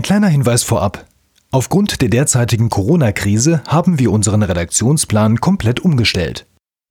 [0.00, 1.04] Ein kleiner Hinweis vorab.
[1.50, 6.46] Aufgrund der derzeitigen Corona-Krise haben wir unseren Redaktionsplan komplett umgestellt.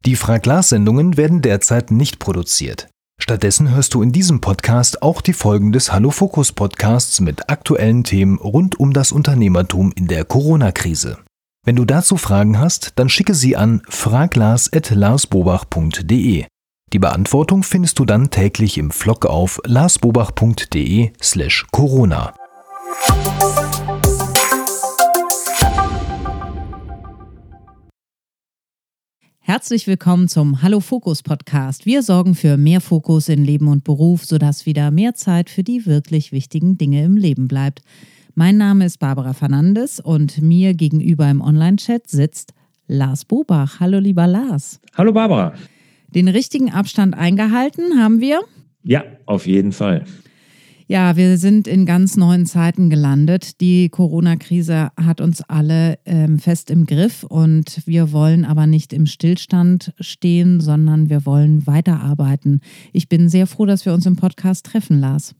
[0.06, 2.88] Die Frag-Glas-Sendungen werden derzeit nicht produziert.
[3.20, 8.04] Stattdessen hörst du in diesem Podcast auch die Folgen des Hallo Fokus Podcasts mit aktuellen
[8.04, 11.18] Themen rund um das Unternehmertum in der Corona-Krise.
[11.66, 16.46] Wenn du dazu Fragen hast, dann schicke sie an fraglars.larsbobach.de.
[16.94, 22.36] Die Beantwortung findest du dann täglich im Vlog auf larsbobach.de slash Corona.
[29.50, 31.86] Herzlich willkommen zum Hallo Fokus Podcast.
[31.86, 35.86] Wir sorgen für mehr Fokus in Leben und Beruf, sodass wieder mehr Zeit für die
[35.86, 37.82] wirklich wichtigen Dinge im Leben bleibt.
[38.36, 42.54] Mein Name ist Barbara Fernandes und mir gegenüber im Online-Chat sitzt
[42.88, 43.80] Lars Bobach.
[43.80, 44.80] Hallo lieber Lars.
[44.96, 45.54] Hallo Barbara.
[46.08, 48.42] Den richtigen Abstand eingehalten haben wir?
[48.82, 50.06] Ja, auf jeden Fall.
[50.92, 53.62] Ja, wir sind in ganz neuen Zeiten gelandet.
[53.62, 59.06] Die Corona-Krise hat uns alle ähm, fest im Griff und wir wollen aber nicht im
[59.06, 62.62] Stillstand stehen, sondern wir wollen weiterarbeiten.
[62.92, 65.36] Ich bin sehr froh, dass wir uns im Podcast treffen, Lars.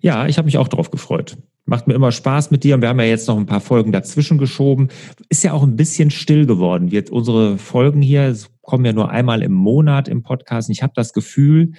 [0.00, 1.36] Ja, ich habe mich auch darauf gefreut.
[1.66, 3.92] Macht mir immer Spaß mit dir und wir haben ja jetzt noch ein paar Folgen
[3.92, 4.88] dazwischen geschoben.
[5.28, 6.90] Ist ja auch ein bisschen still geworden.
[6.90, 10.70] Wir, unsere Folgen hier kommen ja nur einmal im Monat im Podcast.
[10.70, 11.72] Und ich habe das Gefühl,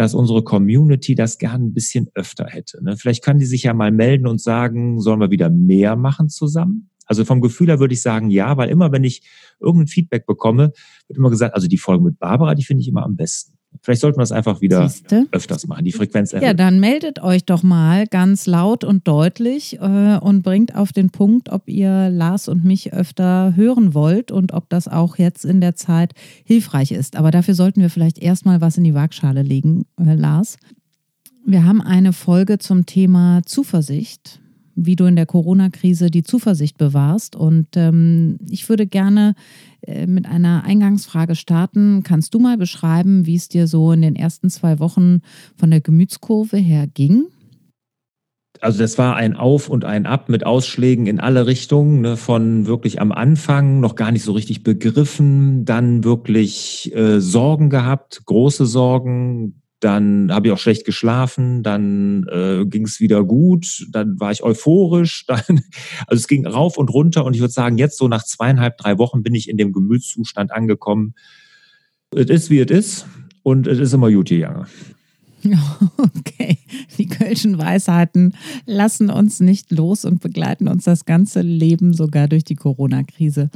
[0.00, 2.82] dass unsere Community das gern ein bisschen öfter hätte.
[2.82, 2.96] Ne?
[2.96, 6.88] Vielleicht können die sich ja mal melden und sagen, sollen wir wieder mehr machen zusammen?
[7.04, 9.28] Also vom Gefühl her würde ich sagen, ja, weil immer, wenn ich
[9.60, 10.72] irgendein Feedback bekomme,
[11.06, 13.58] wird immer gesagt, also die Folge mit Barbara, die finde ich immer am besten.
[13.82, 15.26] Vielleicht sollten wir das einfach wieder Siehste?
[15.30, 16.46] öfters machen, die Frequenz erhöhen.
[16.46, 21.10] Ja, dann meldet euch doch mal ganz laut und deutlich äh, und bringt auf den
[21.10, 25.60] Punkt, ob ihr Lars und mich öfter hören wollt und ob das auch jetzt in
[25.60, 26.12] der Zeit
[26.44, 27.16] hilfreich ist.
[27.16, 30.56] Aber dafür sollten wir vielleicht erstmal was in die Waagschale legen, äh, Lars.
[31.46, 34.40] Wir haben eine Folge zum Thema Zuversicht
[34.86, 37.36] wie du in der Corona-Krise die Zuversicht bewahrst.
[37.36, 39.34] Und ähm, ich würde gerne
[40.06, 42.02] mit einer Eingangsfrage starten.
[42.02, 45.20] Kannst du mal beschreiben, wie es dir so in den ersten zwei Wochen
[45.56, 47.26] von der Gemütskurve her ging?
[48.60, 52.66] Also das war ein Auf und ein Ab mit Ausschlägen in alle Richtungen, ne, von
[52.66, 58.66] wirklich am Anfang noch gar nicht so richtig begriffen, dann wirklich äh, Sorgen gehabt, große
[58.66, 64.30] Sorgen, dann habe ich auch schlecht geschlafen, dann äh, ging es wieder gut, dann war
[64.30, 65.62] ich euphorisch, dann,
[66.06, 68.98] also es ging rauf und runter und ich würde sagen, jetzt so nach zweieinhalb, drei
[68.98, 71.14] Wochen bin ich in dem Gemütszustand angekommen.
[72.14, 73.06] Es ist, wie es ist
[73.42, 74.66] und es ist immer gut gegangen.
[75.96, 76.58] Okay,
[76.98, 78.34] die Kölschen Weisheiten
[78.66, 83.50] lassen uns nicht los und begleiten uns das ganze Leben sogar durch die Corona-Krise.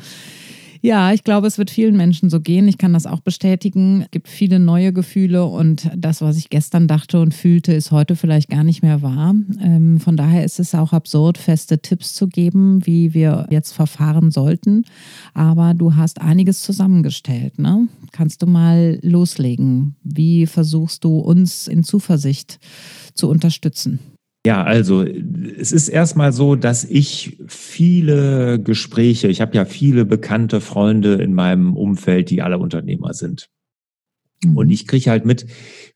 [0.84, 2.69] Ja, ich glaube, es wird vielen Menschen so gehen.
[2.69, 4.03] Ich kann das auch bestätigen.
[4.03, 8.17] Es gibt viele neue Gefühle und das, was ich gestern dachte und fühlte, ist heute
[8.17, 9.34] vielleicht gar nicht mehr wahr.
[9.62, 14.31] Ähm, von daher ist es auch absurd, feste Tipps zu geben, wie wir jetzt verfahren
[14.31, 14.84] sollten.
[15.33, 17.59] Aber du hast einiges zusammengestellt.
[17.59, 17.89] Ne?
[18.12, 19.97] Kannst du mal loslegen?
[20.03, 22.59] Wie versuchst du uns in Zuversicht
[23.15, 24.01] zu unterstützen?
[24.47, 30.60] Ja, also es ist erstmal so, dass ich viele Gespräche, ich habe ja viele bekannte
[30.60, 33.49] Freunde in meinem Umfeld, die alle Unternehmer sind.
[34.44, 34.56] Mhm.
[34.56, 35.47] Und ich kriege halt mit,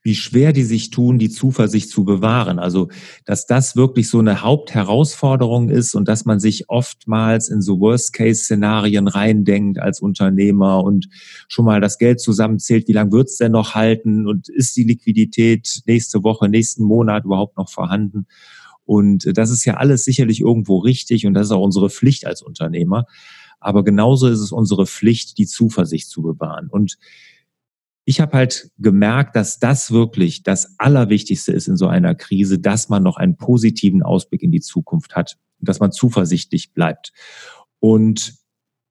[0.01, 2.59] wie schwer die sich tun, die Zuversicht zu bewahren.
[2.59, 2.89] Also,
[3.25, 9.07] dass das wirklich so eine Hauptherausforderung ist und dass man sich oftmals in so Worst-Case-Szenarien
[9.07, 11.09] reindenkt als Unternehmer und
[11.47, 15.81] schon mal das Geld zusammenzählt, wie lange wird's denn noch halten und ist die Liquidität
[15.85, 18.25] nächste Woche, nächsten Monat überhaupt noch vorhanden?
[18.85, 22.41] Und das ist ja alles sicherlich irgendwo richtig und das ist auch unsere Pflicht als
[22.41, 23.05] Unternehmer.
[23.59, 26.69] Aber genauso ist es unsere Pflicht, die Zuversicht zu bewahren.
[26.69, 26.97] Und
[28.09, 32.89] ich habe halt gemerkt, dass das wirklich das Allerwichtigste ist in so einer Krise, dass
[32.89, 37.13] man noch einen positiven Ausblick in die Zukunft hat, dass man zuversichtlich bleibt.
[37.77, 38.33] Und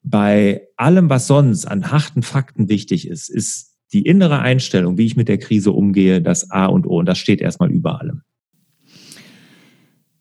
[0.04, 5.16] bei allem, was sonst an harten Fakten wichtig ist, ist die innere Einstellung, wie ich
[5.16, 7.00] mit der Krise umgehe, das A und O.
[7.00, 8.22] Und das steht erstmal über allem.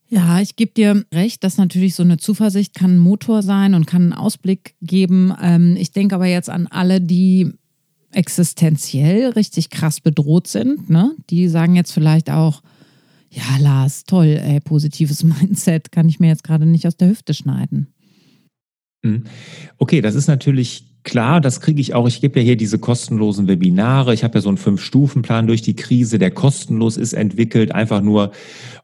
[0.09, 3.85] Ja, ich gebe dir recht, dass natürlich so eine Zuversicht kann ein Motor sein und
[3.85, 5.35] kann einen Ausblick geben.
[5.39, 7.53] Ähm, ich denke aber jetzt an alle, die
[8.17, 11.15] existenziell richtig krass bedroht sind, ne?
[11.29, 12.63] die sagen jetzt vielleicht auch,
[13.29, 17.35] ja, Lars, toll, ey, positives Mindset kann ich mir jetzt gerade nicht aus der Hüfte
[17.35, 17.93] schneiden.
[19.03, 19.25] Mhm.
[19.77, 22.06] Okay, das ist natürlich klar, das kriege ich auch.
[22.06, 24.13] Ich gebe ja hier diese kostenlosen Webinare.
[24.13, 28.33] Ich habe ja so einen Fünf-Stufen-Plan durch die Krise, der kostenlos ist entwickelt, einfach nur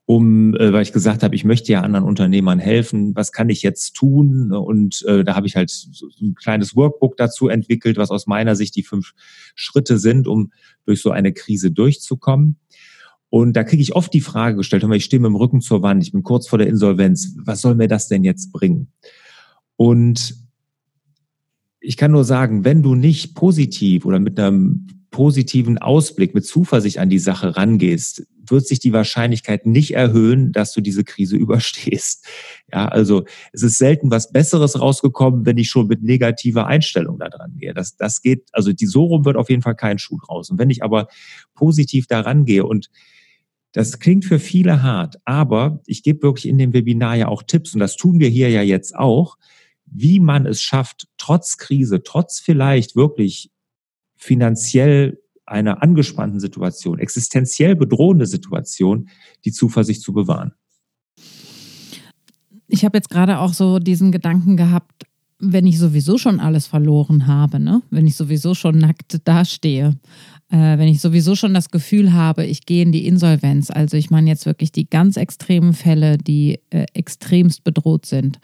[0.06, 3.14] um, äh, weil ich gesagt habe, ich möchte ja anderen Unternehmern helfen.
[3.14, 4.54] Was kann ich jetzt tun?
[4.54, 8.56] Und äh, da habe ich halt so ein kleines Workbook dazu entwickelt, was aus meiner
[8.56, 9.12] Sicht die fünf
[9.54, 10.54] Schritte sind, um
[10.86, 12.58] durch so eine Krise durchzukommen.
[13.30, 16.02] Und da kriege ich oft die Frage gestellt, ich stehe mit dem Rücken zur Wand,
[16.02, 18.94] ich bin kurz vor der Insolvenz, was soll mir das denn jetzt bringen?
[19.76, 20.43] Und
[21.84, 26.98] ich kann nur sagen, wenn du nicht positiv oder mit einem positiven Ausblick, mit Zuversicht
[26.98, 32.26] an die Sache rangehst, wird sich die Wahrscheinlichkeit nicht erhöhen, dass du diese Krise überstehst.
[32.72, 37.30] Ja, also es ist selten was Besseres rausgekommen, wenn ich schon mit negativer Einstellung da
[37.30, 37.74] dran gehe.
[37.74, 40.50] Das, das geht, also die so rum wird auf jeden Fall kein Schuh draus.
[40.50, 41.08] Und wenn ich aber
[41.54, 42.90] positiv da rangehe und
[43.74, 47.74] das klingt für viele hart, aber ich gebe wirklich in dem Webinar ja auch Tipps
[47.74, 49.38] und das tun wir hier ja jetzt auch,
[49.94, 53.52] wie man es schafft, trotz Krise, trotz vielleicht wirklich
[54.16, 59.10] finanziell einer angespannten Situation, existenziell bedrohende Situation,
[59.46, 60.54] die Zuversicht zu bewahren.
[62.68, 65.06] Ich habe jetzt gerade auch so diesen Gedanken gehabt,
[65.40, 67.82] wenn ich sowieso schon alles verloren habe, ne?
[67.90, 70.00] wenn ich sowieso schon nackt dastehe,
[70.50, 74.10] äh, wenn ich sowieso schon das Gefühl habe, ich gehe in die Insolvenz, also ich
[74.10, 78.40] meine jetzt wirklich die ganz extremen Fälle, die äh, extremst bedroht sind,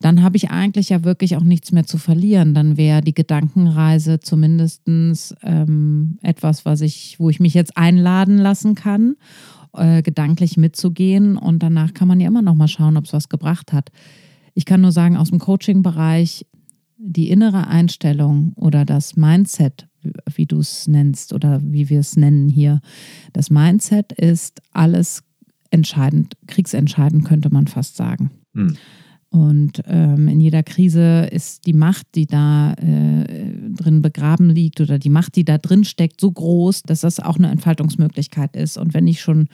[0.00, 2.54] dann habe ich eigentlich ja wirklich auch nichts mehr zu verlieren.
[2.54, 8.74] Dann wäre die Gedankenreise zumindest ähm, etwas, was ich, wo ich mich jetzt einladen lassen
[8.74, 9.16] kann,
[9.72, 13.28] äh, gedanklich mitzugehen und danach kann man ja immer noch mal schauen, ob es was
[13.28, 13.90] gebracht hat.
[14.54, 16.46] Ich kann nur sagen, aus dem Coaching-Bereich,
[16.96, 19.88] die innere Einstellung oder das Mindset,
[20.32, 22.80] wie du es nennst oder wie wir es nennen hier,
[23.32, 25.22] das Mindset ist alles
[25.70, 28.30] entscheidend, kriegsentscheidend könnte man fast sagen.
[28.54, 28.76] Hm.
[29.30, 33.24] Und ähm, in jeder Krise ist die Macht, die da äh,
[33.74, 37.36] drin begraben liegt oder die Macht, die da drin steckt, so groß, dass das auch
[37.36, 38.78] eine Entfaltungsmöglichkeit ist.
[38.78, 39.48] Und wenn ich schon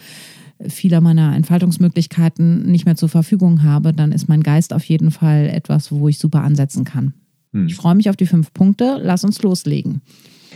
[0.69, 5.51] viele meiner Entfaltungsmöglichkeiten nicht mehr zur Verfügung habe, dann ist mein Geist auf jeden Fall
[5.53, 7.15] etwas, wo ich super ansetzen kann.
[7.53, 7.67] Hm.
[7.67, 9.01] Ich freue mich auf die fünf Punkte.
[9.03, 10.03] Lass uns loslegen.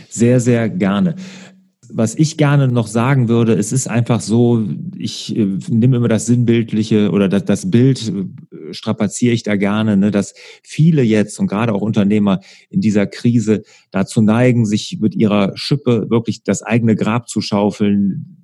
[0.07, 1.15] Sehr, sehr gerne
[1.91, 4.63] was ich gerne noch sagen würde, es ist einfach so,
[4.97, 8.11] ich äh, nehme immer das Sinnbildliche oder das, das Bild,
[8.73, 10.33] strapaziere ich da gerne, ne, dass
[10.63, 12.39] viele jetzt und gerade auch Unternehmer
[12.69, 18.39] in dieser Krise dazu neigen, sich mit ihrer Schippe wirklich das eigene Grab zu schaufeln,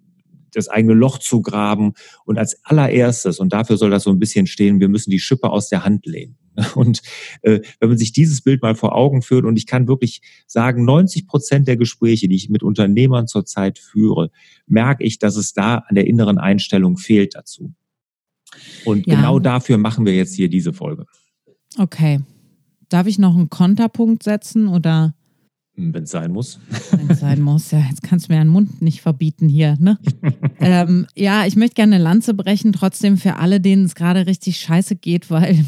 [0.55, 1.93] das eigene Loch zu graben
[2.25, 5.49] und als allererstes, und dafür soll das so ein bisschen stehen, wir müssen die Schippe
[5.49, 6.37] aus der Hand lehnen.
[6.75, 7.01] Und
[7.41, 10.85] äh, wenn man sich dieses Bild mal vor Augen führt, und ich kann wirklich sagen,
[10.85, 14.31] 90 Prozent der Gespräche, die ich mit Unternehmern zurzeit führe,
[14.65, 17.73] merke ich, dass es da an der inneren Einstellung fehlt dazu.
[18.85, 19.15] Und ja.
[19.15, 21.05] genau dafür machen wir jetzt hier diese Folge.
[21.77, 22.19] Okay.
[22.89, 25.13] Darf ich noch einen Konterpunkt setzen oder?
[25.77, 26.59] Wenn es sein muss.
[26.91, 27.79] Wenn es sein muss, ja.
[27.79, 29.99] Jetzt kannst du mir einen Mund nicht verbieten hier, ne?
[30.59, 34.57] ähm, ja, ich möchte gerne eine Lanze brechen, trotzdem für alle, denen es gerade richtig
[34.57, 35.65] scheiße geht, weil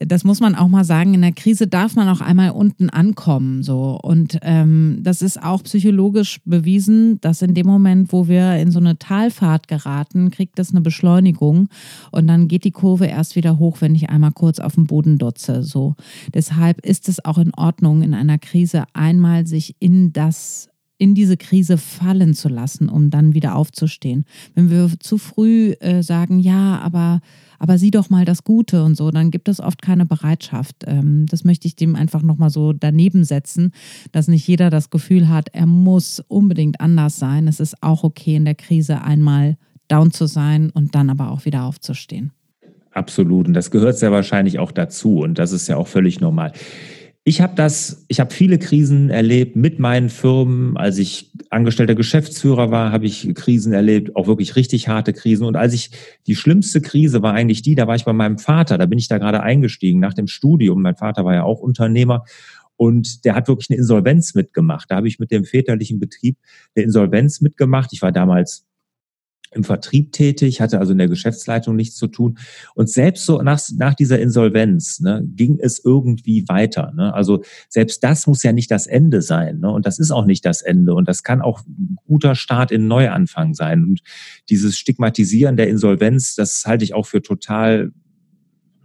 [0.00, 3.62] das muss man auch mal sagen, in der Krise darf man auch einmal unten ankommen.
[3.62, 3.98] So.
[4.02, 8.80] Und ähm, das ist auch psychologisch bewiesen, dass in dem Moment, wo wir in so
[8.80, 11.68] eine Talfahrt geraten, kriegt das eine Beschleunigung
[12.10, 15.18] und dann geht die Kurve erst wieder hoch, wenn ich einmal kurz auf den Boden
[15.18, 15.62] dotze.
[15.62, 15.94] So.
[16.32, 20.70] Deshalb ist es auch in Ordnung, in einer Krise einmal sich in das
[21.00, 24.26] in diese Krise fallen zu lassen, um dann wieder aufzustehen.
[24.54, 27.20] Wenn wir zu früh äh, sagen, ja, aber
[27.62, 30.76] aber sieh doch mal das Gute und so, dann gibt es oft keine Bereitschaft.
[30.86, 33.72] Ähm, das möchte ich dem einfach nochmal so daneben setzen,
[34.12, 37.48] dass nicht jeder das Gefühl hat, er muss unbedingt anders sein.
[37.48, 39.58] Es ist auch okay, in der Krise einmal
[39.88, 42.32] down zu sein und dann aber auch wieder aufzustehen.
[42.92, 43.46] Absolut.
[43.46, 45.20] Und das gehört sehr wahrscheinlich auch dazu.
[45.20, 46.52] Und das ist ja auch völlig normal.
[47.30, 50.76] Ich habe das, ich habe viele Krisen erlebt mit meinen Firmen.
[50.76, 55.46] Als ich angestellter Geschäftsführer war, habe ich Krisen erlebt, auch wirklich richtig harte Krisen.
[55.46, 55.92] Und als ich
[56.26, 59.06] die schlimmste Krise war eigentlich die, da war ich bei meinem Vater, da bin ich
[59.06, 60.82] da gerade eingestiegen nach dem Studium.
[60.82, 62.24] Mein Vater war ja auch Unternehmer
[62.74, 64.90] und der hat wirklich eine Insolvenz mitgemacht.
[64.90, 66.36] Da habe ich mit dem väterlichen Betrieb
[66.74, 67.92] eine Insolvenz mitgemacht.
[67.92, 68.66] Ich war damals
[69.52, 72.38] im Vertrieb tätig, hatte also in der Geschäftsleitung nichts zu tun.
[72.74, 76.92] Und selbst so nach, nach dieser Insolvenz ne, ging es irgendwie weiter.
[76.94, 77.12] Ne?
[77.12, 79.58] Also selbst das muss ja nicht das Ende sein.
[79.60, 79.70] Ne?
[79.70, 80.94] Und das ist auch nicht das Ende.
[80.94, 83.84] Und das kann auch ein guter Start in Neuanfang sein.
[83.84, 84.00] Und
[84.48, 87.92] dieses Stigmatisieren der Insolvenz, das halte ich auch für total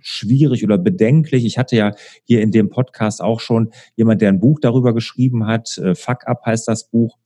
[0.05, 1.45] schwierig oder bedenklich.
[1.45, 1.91] Ich hatte ja
[2.23, 5.77] hier in dem Podcast auch schon jemand, der ein Buch darüber geschrieben hat.
[5.79, 7.17] Äh, Fuck Up heißt das Buch.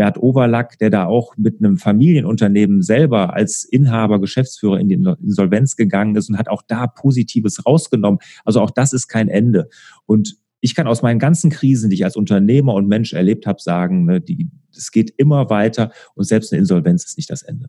[0.00, 5.76] Bert Overlack, der da auch mit einem Familienunternehmen selber als Inhaber, Geschäftsführer in die Insolvenz
[5.76, 8.18] gegangen ist und hat auch da Positives rausgenommen.
[8.46, 9.68] Also auch das ist kein Ende.
[10.06, 13.60] Und ich kann aus meinen ganzen Krisen, die ich als Unternehmer und Mensch erlebt habe,
[13.60, 17.68] sagen, ne, die, es geht immer weiter und selbst eine Insolvenz ist nicht das Ende.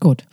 [0.00, 0.24] Gut.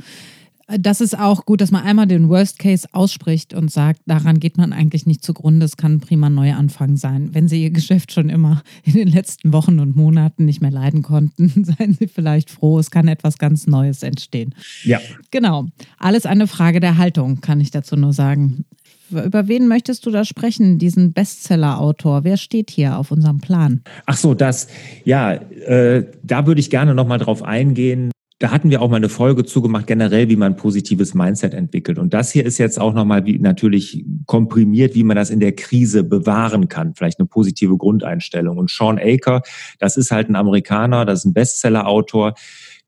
[0.80, 4.58] Das ist auch gut, dass man einmal den Worst Case ausspricht und sagt, daran geht
[4.58, 5.66] man eigentlich nicht zugrunde.
[5.66, 7.30] Es kann ein prima Neuanfang sein.
[7.34, 11.02] Wenn Sie Ihr Geschäft schon immer in den letzten Wochen und Monaten nicht mehr leiden
[11.02, 14.56] konnten, seien Sie vielleicht froh, es kann etwas ganz Neues entstehen.
[14.84, 15.00] Ja.
[15.32, 15.68] Genau.
[15.98, 18.66] Alles eine Frage der Haltung, kann ich dazu nur sagen.
[19.12, 22.24] Über wen möchtest du da sprechen, diesen Bestseller-Autor?
[22.24, 23.82] Wer steht hier auf unserem Plan?
[24.06, 24.68] Ach so, das,
[25.04, 28.12] ja, äh, da würde ich gerne nochmal drauf eingehen.
[28.42, 32.00] Da hatten wir auch mal eine Folge zugemacht, generell, wie man positives Mindset entwickelt.
[32.00, 35.52] Und das hier ist jetzt auch nochmal wie, natürlich komprimiert, wie man das in der
[35.52, 36.96] Krise bewahren kann.
[36.96, 38.58] Vielleicht eine positive Grundeinstellung.
[38.58, 39.44] Und Sean Aker,
[39.78, 42.34] das ist halt ein Amerikaner, das ist ein Bestseller-Autor,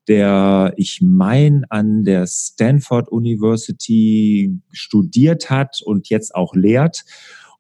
[0.08, 7.04] der, ich mein, an der Stanford University studiert hat und jetzt auch lehrt.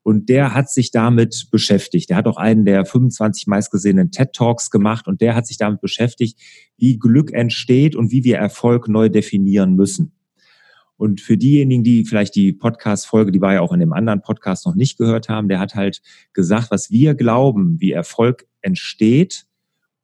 [0.03, 2.09] Und der hat sich damit beschäftigt.
[2.09, 5.79] Der hat auch einen der 25 meistgesehenen TED Talks gemacht und der hat sich damit
[5.79, 6.37] beschäftigt,
[6.77, 10.11] wie Glück entsteht und wie wir Erfolg neu definieren müssen.
[10.97, 14.65] Und für diejenigen, die vielleicht die Podcast-Folge, die war ja auch in dem anderen Podcast
[14.65, 16.01] noch nicht gehört haben, der hat halt
[16.33, 19.45] gesagt, was wir glauben, wie Erfolg entsteht.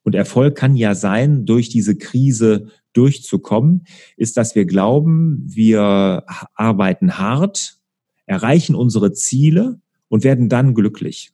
[0.03, 3.85] Und Erfolg kann ja sein, durch diese Krise durchzukommen,
[4.17, 6.23] ist, dass wir glauben, wir
[6.55, 7.77] arbeiten hart,
[8.25, 11.31] erreichen unsere Ziele und werden dann glücklich.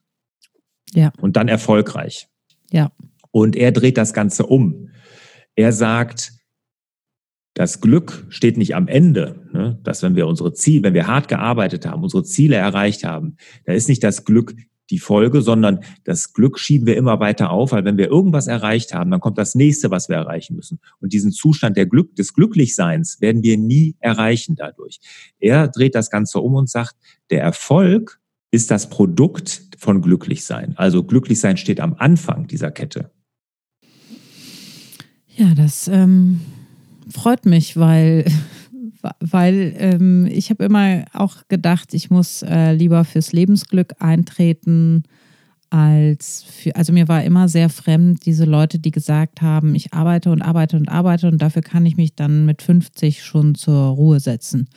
[0.94, 1.12] Ja.
[1.20, 2.28] Und dann erfolgreich.
[2.72, 2.92] Ja.
[3.32, 4.90] Und er dreht das Ganze um.
[5.56, 6.34] Er sagt,
[7.54, 9.80] das Glück steht nicht am Ende, ne?
[9.84, 13.74] dass wenn wir unsere Ziele, wenn wir hart gearbeitet haben, unsere Ziele erreicht haben, da
[13.74, 14.54] ist nicht das Glück
[14.92, 18.94] die Folge, sondern das Glück schieben wir immer weiter auf, weil wenn wir irgendwas erreicht
[18.94, 20.80] haben, dann kommt das nächste, was wir erreichen müssen.
[21.00, 25.00] Und diesen Zustand der Glück, des Glücklichseins werden wir nie erreichen dadurch.
[25.40, 26.96] Er dreht das Ganze um und sagt,
[27.32, 28.20] der Erfolg
[28.56, 30.74] ist das Produkt von Glücklichsein.
[30.78, 33.12] Also Glücklichsein steht am Anfang dieser Kette.
[35.36, 36.40] Ja, das ähm,
[37.10, 38.26] freut mich, weil,
[39.20, 45.04] weil ähm, ich habe immer auch gedacht, ich muss äh, lieber fürs Lebensglück eintreten
[45.70, 50.32] als für, also mir war immer sehr fremd diese Leute, die gesagt haben, ich arbeite
[50.32, 54.22] und arbeite und arbeite und dafür kann ich mich dann mit 50 schon zur Ruhe
[54.22, 54.70] setzen.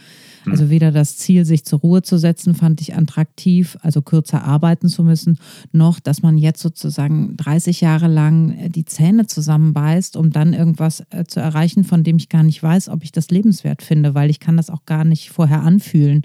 [0.48, 0.52] Hm.
[0.52, 4.88] Also weder das Ziel, sich zur Ruhe zu setzen, fand ich attraktiv, also kürzer arbeiten
[4.88, 5.38] zu müssen,
[5.72, 11.04] noch, dass man jetzt sozusagen 30 Jahre lang äh, die Zähne zusammenbeißt, um dann irgendwas
[11.10, 14.30] äh, zu erreichen, von dem ich gar nicht weiß, ob ich das lebenswert finde, weil
[14.30, 16.22] ich kann das auch gar nicht vorher anfühlen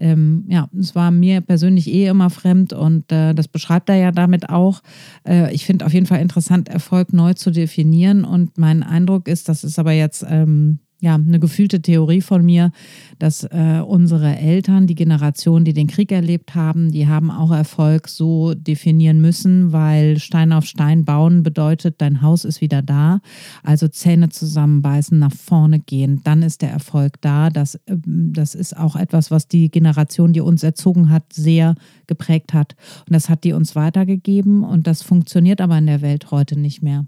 [0.00, 4.12] ähm, ja, es war mir persönlich eh immer fremd und äh, das beschreibt er ja
[4.12, 4.80] damit auch.
[5.26, 9.48] Äh, ich finde auf jeden Fall interessant, Erfolg neu zu definieren und mein Eindruck ist,
[9.48, 12.72] das ist aber jetzt ähm, ja, eine gefühlte Theorie von mir,
[13.20, 18.08] dass äh, unsere Eltern, die Generation, die den Krieg erlebt haben, die haben auch Erfolg
[18.08, 23.20] so definieren müssen, weil Stein auf Stein bauen bedeutet, dein Haus ist wieder da.
[23.62, 27.50] Also Zähne zusammenbeißen, nach vorne gehen, dann ist der Erfolg da.
[27.50, 31.76] Das, äh, das ist auch etwas, was die Generation, die uns erzogen hat, sehr
[32.08, 32.74] geprägt hat.
[33.06, 36.82] Und das hat die uns weitergegeben und das funktioniert aber in der Welt heute nicht
[36.82, 37.06] mehr.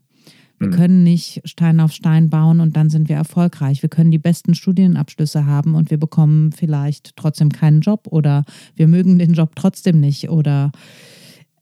[0.60, 0.72] Wir mhm.
[0.72, 3.80] können nicht Stein auf Stein bauen und dann sind wir erfolgreich.
[3.80, 8.44] Wir können die besten Studienabschlüsse haben und wir bekommen vielleicht trotzdem keinen Job oder
[8.76, 10.70] wir mögen den Job trotzdem nicht oder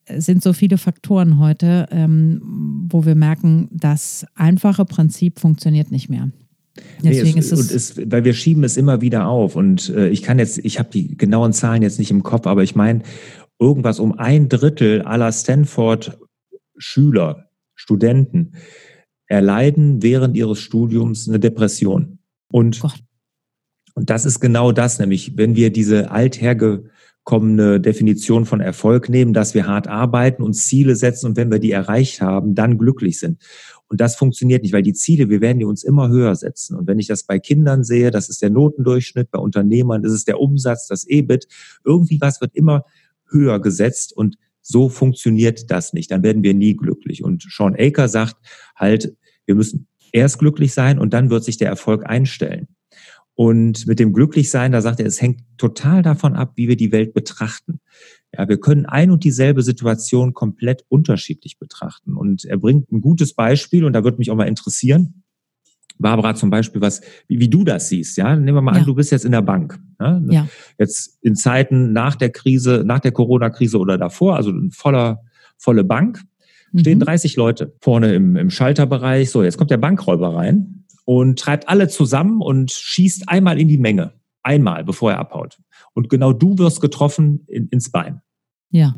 [0.04, 2.40] es sind so viele Faktoren heute, ähm,
[2.90, 6.30] wo wir merken, das einfache Prinzip funktioniert nicht mehr.
[7.02, 10.08] Deswegen nee, es, ist es, es, weil wir schieben es immer wieder auf und äh,
[10.08, 13.02] ich kann jetzt, ich habe die genauen Zahlen jetzt nicht im Kopf, aber ich meine
[13.60, 16.18] irgendwas um ein Drittel aller Stanford
[16.78, 18.52] Schüler, Studenten
[19.28, 22.18] erleiden während ihres Studiums eine Depression.
[22.50, 22.82] Und,
[23.94, 29.54] und das ist genau das, nämlich wenn wir diese althergekommene Definition von Erfolg nehmen, dass
[29.54, 33.38] wir hart arbeiten und Ziele setzen und wenn wir die erreicht haben, dann glücklich sind.
[33.88, 36.76] Und das funktioniert nicht, weil die Ziele, wir werden die uns immer höher setzen.
[36.76, 40.40] Und wenn ich das bei Kindern sehe, das ist der Notendurchschnitt, bei Unternehmern ist der
[40.40, 41.48] Umsatz, das EBIT,
[41.84, 42.84] irgendwie was wird immer
[43.30, 46.10] höher gesetzt und so funktioniert das nicht.
[46.10, 47.24] Dann werden wir nie glücklich.
[47.24, 48.36] Und Sean Aker sagt
[48.76, 49.14] halt,
[49.46, 52.68] wir müssen erst glücklich sein und dann wird sich der Erfolg einstellen.
[53.34, 56.90] Und mit dem Glücklichsein, da sagt er, es hängt total davon ab, wie wir die
[56.90, 57.80] Welt betrachten.
[58.36, 62.16] Ja, wir können ein und dieselbe Situation komplett unterschiedlich betrachten.
[62.16, 65.17] Und er bringt ein gutes Beispiel und da würde mich auch mal interessieren.
[65.98, 68.36] Barbara zum Beispiel, was, wie, wie du das siehst, ja.
[68.36, 68.80] Nehmen wir mal ja.
[68.80, 69.78] an, du bist jetzt in der Bank.
[70.00, 70.20] Ja?
[70.28, 70.48] ja.
[70.78, 75.22] Jetzt in Zeiten nach der Krise, nach der Corona-Krise oder davor, also voller,
[75.56, 76.22] volle Bank,
[76.76, 77.40] stehen 30 mhm.
[77.40, 79.30] Leute vorne im, im Schalterbereich.
[79.30, 83.78] So, jetzt kommt der Bankräuber rein und treibt alle zusammen und schießt einmal in die
[83.78, 84.12] Menge.
[84.42, 85.58] Einmal, bevor er abhaut.
[85.94, 88.22] Und genau du wirst getroffen in, ins Bein.
[88.70, 88.94] Ja.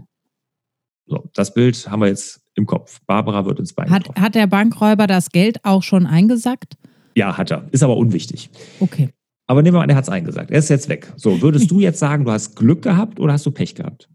[1.07, 3.01] So, das Bild haben wir jetzt im Kopf.
[3.07, 4.23] Barbara wird ins Bein hat, getroffen.
[4.23, 6.77] Hat der Bankräuber das Geld auch schon eingesackt?
[7.15, 7.67] Ja, hat er.
[7.73, 8.51] Ist aber unwichtig.
[8.81, 9.11] Okay.
[9.47, 10.51] Aber nehmen wir an, er hat es eingesagt.
[10.51, 11.13] Er ist jetzt weg.
[11.17, 14.09] So, würdest du jetzt sagen, du hast Glück gehabt oder hast du Pech gehabt?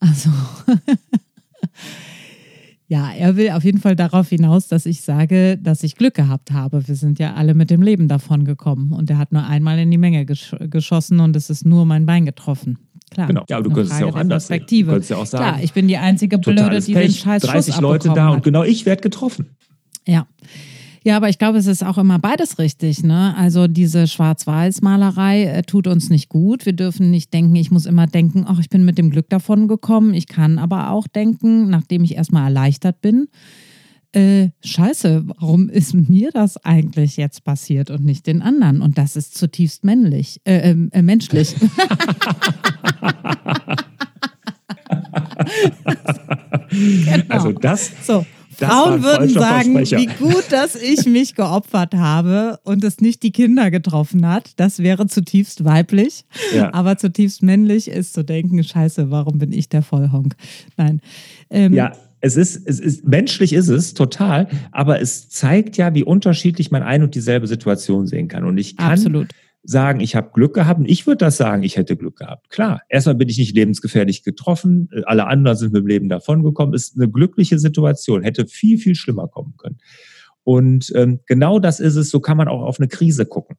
[0.00, 0.30] Also,
[2.88, 6.50] ja, er will auf jeden Fall darauf hinaus, dass ich sage, dass ich Glück gehabt
[6.50, 6.86] habe.
[6.88, 9.90] Wir sind ja alle mit dem Leben davon gekommen und er hat nur einmal in
[9.90, 12.78] die Menge gesch geschossen und es ist nur mein Bein getroffen.
[13.10, 13.28] Klar.
[13.28, 13.44] Genau.
[13.48, 14.64] Ja, aber du könntest es ja auch anders sehen.
[14.68, 15.44] Du könntest ja auch sagen.
[15.44, 18.64] Klar, ich bin die einzige Blöde, die Pech, den scheiß 30 Leute da und genau
[18.64, 19.50] ich werde getroffen.
[20.06, 20.26] Ja.
[21.06, 23.02] Ja, aber ich glaube, es ist auch immer beides richtig.
[23.04, 23.36] Ne?
[23.36, 26.64] Also diese Schwarz-Weiß-Malerei äh, tut uns nicht gut.
[26.64, 29.68] Wir dürfen nicht denken, ich muss immer denken, ach, ich bin mit dem Glück davon
[29.68, 30.14] gekommen.
[30.14, 33.28] Ich kann aber auch denken, nachdem ich erstmal erleichtert bin,
[34.12, 38.80] äh, scheiße, warum ist mir das eigentlich jetzt passiert und nicht den anderen?
[38.80, 41.54] Und das ist zutiefst männlich, äh, ähm, äh, menschlich.
[46.70, 47.24] genau.
[47.28, 48.24] Also das, so.
[48.66, 53.70] Frauen würden sagen, wie gut, dass ich mich geopfert habe und es nicht die Kinder
[53.70, 54.52] getroffen hat.
[54.56, 56.24] Das wäre zutiefst weiblich.
[56.54, 56.72] Ja.
[56.72, 60.34] Aber zutiefst männlich ist zu denken, scheiße, warum bin ich der Vollhonk?
[60.76, 61.00] Nein.
[61.50, 66.04] Ähm, ja, es ist, es ist, menschlich ist es total, aber es zeigt ja, wie
[66.04, 68.44] unterschiedlich man ein und dieselbe Situation sehen kann.
[68.44, 69.28] Und ich kann Absolut
[69.64, 70.80] sagen, ich habe Glück gehabt.
[70.80, 72.50] Und ich würde das sagen, ich hätte Glück gehabt.
[72.50, 74.90] Klar, erstmal bin ich nicht lebensgefährlich getroffen.
[75.04, 76.74] Alle anderen sind mit dem Leben davongekommen.
[76.74, 78.22] Ist eine glückliche Situation.
[78.22, 79.78] Hätte viel, viel schlimmer kommen können.
[80.42, 82.10] Und ähm, genau das ist es.
[82.10, 83.56] So kann man auch auf eine Krise gucken.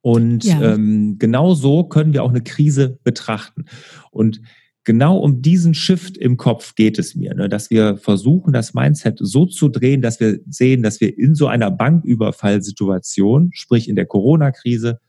[0.00, 0.74] Und ja.
[0.74, 3.66] ähm, genau so können wir auch eine Krise betrachten.
[4.10, 4.40] Und
[4.84, 7.48] genau um diesen Shift im Kopf geht es mir, ne?
[7.48, 11.46] dass wir versuchen, das Mindset so zu drehen, dass wir sehen, dass wir in so
[11.46, 15.00] einer Banküberfallsituation, sprich in der Corona-Krise,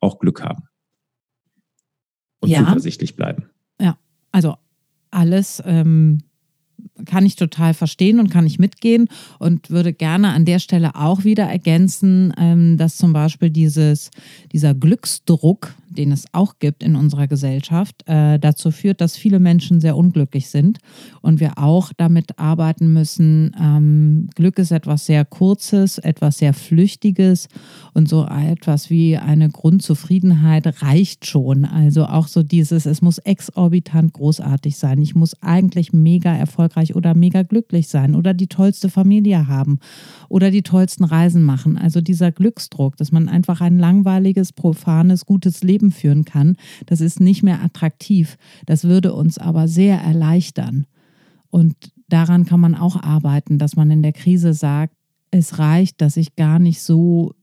[0.00, 0.64] auch Glück haben
[2.40, 2.60] und ja.
[2.60, 3.50] zuversichtlich bleiben.
[3.80, 3.98] Ja,
[4.32, 4.56] also
[5.10, 6.22] alles ähm,
[7.06, 11.24] kann ich total verstehen und kann ich mitgehen und würde gerne an der Stelle auch
[11.24, 14.10] wieder ergänzen, ähm, dass zum Beispiel dieses,
[14.52, 19.80] dieser Glücksdruck, den es auch gibt in unserer Gesellschaft, äh, dazu führt, dass viele Menschen
[19.80, 20.78] sehr unglücklich sind
[21.22, 23.54] und wir auch damit arbeiten müssen.
[23.60, 27.48] Ähm, Glück ist etwas sehr Kurzes, etwas sehr Flüchtiges
[27.94, 31.64] und so etwas wie eine Grundzufriedenheit reicht schon.
[31.64, 35.00] Also auch so dieses, es muss exorbitant großartig sein.
[35.00, 39.78] Ich muss eigentlich mega erfolgreich oder mega glücklich sein oder die tollste Familie haben
[40.28, 41.78] oder die tollsten Reisen machen.
[41.78, 47.00] Also dieser Glücksdruck, dass man einfach ein langweiliges, profanes, gutes Leben Leben führen kann, das
[47.00, 48.36] ist nicht mehr attraktiv.
[48.66, 50.86] Das würde uns aber sehr erleichtern.
[51.50, 51.74] Und
[52.08, 54.94] daran kann man auch arbeiten, dass man in der Krise sagt,
[55.30, 57.34] es reicht, dass ich gar nicht so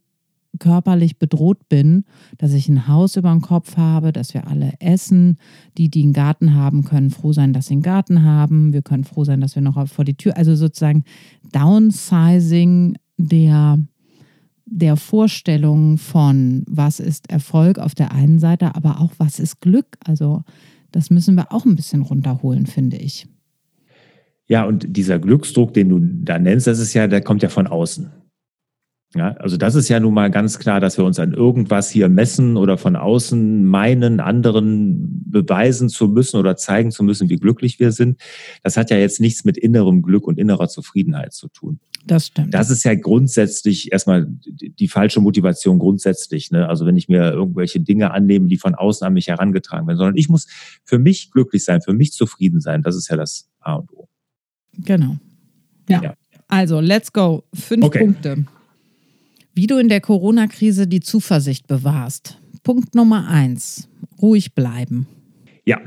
[0.60, 2.06] körperlich bedroht bin,
[2.38, 5.38] dass ich ein Haus über dem Kopf habe, dass wir alle essen.
[5.78, 8.74] Die, die einen Garten haben, können froh sein, dass sie einen Garten haben.
[8.74, 11.04] Wir können froh sein, dass wir noch vor die Tür, also sozusagen
[11.52, 13.80] Downsizing der
[14.68, 19.86] der Vorstellung von, was ist Erfolg auf der einen Seite, aber auch was ist Glück.
[20.04, 20.44] Also
[20.92, 23.28] das müssen wir auch ein bisschen runterholen, finde ich.
[24.48, 27.68] Ja, und dieser Glücksdruck, den du da nennst, das ist ja, der kommt ja von
[27.68, 28.12] außen.
[29.16, 32.10] Ja, also das ist ja nun mal ganz klar, dass wir uns an irgendwas hier
[32.10, 37.80] messen oder von außen meinen, anderen beweisen zu müssen oder zeigen zu müssen, wie glücklich
[37.80, 38.20] wir sind.
[38.62, 41.80] Das hat ja jetzt nichts mit innerem Glück und innerer Zufriedenheit zu tun.
[42.06, 42.54] Das stimmt.
[42.54, 46.52] Das ist ja grundsätzlich erstmal die falsche Motivation grundsätzlich.
[46.52, 46.68] Ne?
[46.68, 50.18] Also wenn ich mir irgendwelche Dinge annehme, die von außen an mich herangetragen werden, sondern
[50.18, 50.48] ich muss
[50.84, 52.84] für mich glücklich sein, für mich zufrieden sein.
[52.84, 54.10] Das ist ja das A und O.
[54.74, 55.18] Genau.
[55.88, 56.02] Ja.
[56.04, 56.14] ja.
[56.48, 57.44] Also, let's go.
[57.54, 58.00] Fünf okay.
[58.00, 58.46] Punkte.
[59.56, 62.38] Wie du in der Corona-Krise die Zuversicht bewahrst.
[62.64, 63.88] Punkt Nummer eins.
[64.22, 65.08] Ruhig bleiben.
[65.66, 65.80] Ja,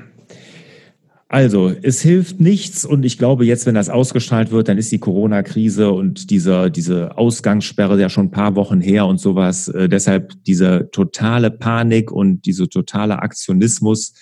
[1.30, 4.98] also, es hilft nichts und ich glaube, jetzt, wenn das ausgestrahlt wird, dann ist die
[4.98, 9.68] Corona-Krise und diese, diese Ausgangssperre ja schon ein paar Wochen her und sowas.
[9.68, 14.14] Äh, deshalb diese totale Panik und diese totale Aktionismus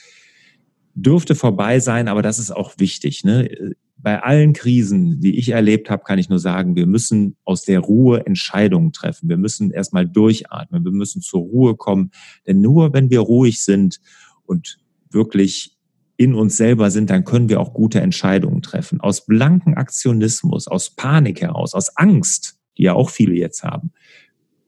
[0.94, 3.22] dürfte vorbei sein, aber das ist auch wichtig.
[3.22, 3.74] Ne?
[3.98, 7.80] Bei allen Krisen, die ich erlebt habe, kann ich nur sagen, wir müssen aus der
[7.80, 9.28] Ruhe Entscheidungen treffen.
[9.28, 10.85] Wir müssen erstmal durchatmen.
[10.85, 12.11] Wir müssen zur Ruhe kommen.
[12.46, 14.00] Denn nur wenn wir ruhig sind
[14.44, 14.78] und
[15.11, 15.76] wirklich
[16.16, 19.00] in uns selber sind, dann können wir auch gute Entscheidungen treffen.
[19.00, 23.92] Aus blanken Aktionismus, aus Panik heraus, aus Angst, die ja auch viele jetzt haben,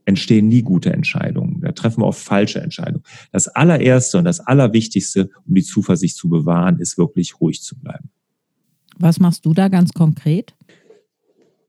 [0.04, 1.60] entstehen nie gute Entscheidungen.
[1.60, 3.04] Da treffen wir oft falsche Entscheidungen.
[3.30, 8.10] Das allererste und das allerwichtigste, um die Zuversicht zu bewahren, ist wirklich ruhig zu bleiben.
[8.98, 10.54] Was machst du da ganz konkret?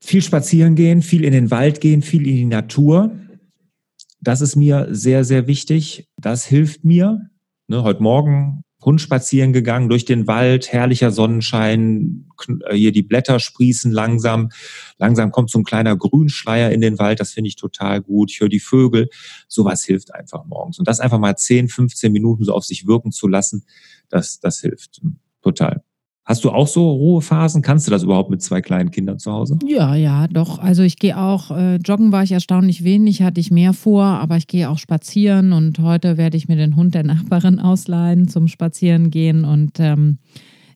[0.00, 3.12] Viel spazieren gehen, viel in den Wald gehen, viel in die Natur.
[4.20, 6.08] Das ist mir sehr, sehr wichtig.
[6.16, 7.30] Das hilft mir.
[7.68, 12.26] Ne, heute Morgen Hund spazieren gegangen durch den Wald, herrlicher Sonnenschein,
[12.66, 14.50] äh, hier die Blätter sprießen langsam.
[14.98, 18.30] Langsam kommt so ein kleiner Grünschleier in den Wald, das finde ich total gut.
[18.30, 19.08] Ich höre die Vögel.
[19.48, 20.78] Sowas hilft einfach morgens.
[20.78, 23.64] Und das einfach mal 10, 15 Minuten so auf sich wirken zu lassen,
[24.08, 25.02] das, das hilft
[25.42, 25.82] total.
[26.24, 27.62] Hast du auch so Ruhephasen?
[27.62, 29.58] Kannst du das überhaupt mit zwei kleinen Kindern zu Hause?
[29.66, 30.58] Ja, ja, doch.
[30.58, 34.36] Also ich gehe auch, äh, joggen war ich erstaunlich wenig, hatte ich mehr vor, aber
[34.36, 38.48] ich gehe auch spazieren und heute werde ich mir den Hund der Nachbarin ausleihen zum
[38.48, 40.18] Spazieren gehen und ähm,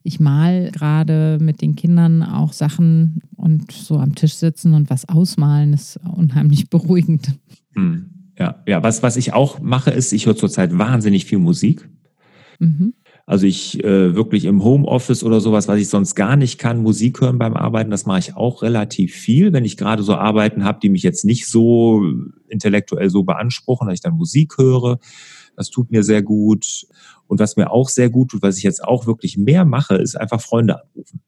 [0.02, 5.08] ich mal gerade mit den Kindern auch Sachen und so am Tisch sitzen und was
[5.08, 7.32] ausmalen ist unheimlich beruhigend.
[7.74, 8.10] Hm.
[8.38, 11.88] Ja, ja, was, was ich auch mache, ist, ich höre zurzeit wahnsinnig viel Musik.
[12.58, 12.94] Mhm.
[13.26, 17.22] Also ich äh, wirklich im Homeoffice oder sowas, was ich sonst gar nicht kann, Musik
[17.22, 19.52] hören beim Arbeiten, das mache ich auch relativ viel.
[19.54, 22.02] Wenn ich gerade so Arbeiten habe, die mich jetzt nicht so
[22.48, 24.98] intellektuell so beanspruchen, dass ich dann Musik höre,
[25.56, 26.86] das tut mir sehr gut.
[27.26, 30.16] Und was mir auch sehr gut tut, was ich jetzt auch wirklich mehr mache, ist
[30.16, 31.20] einfach Freunde anrufen.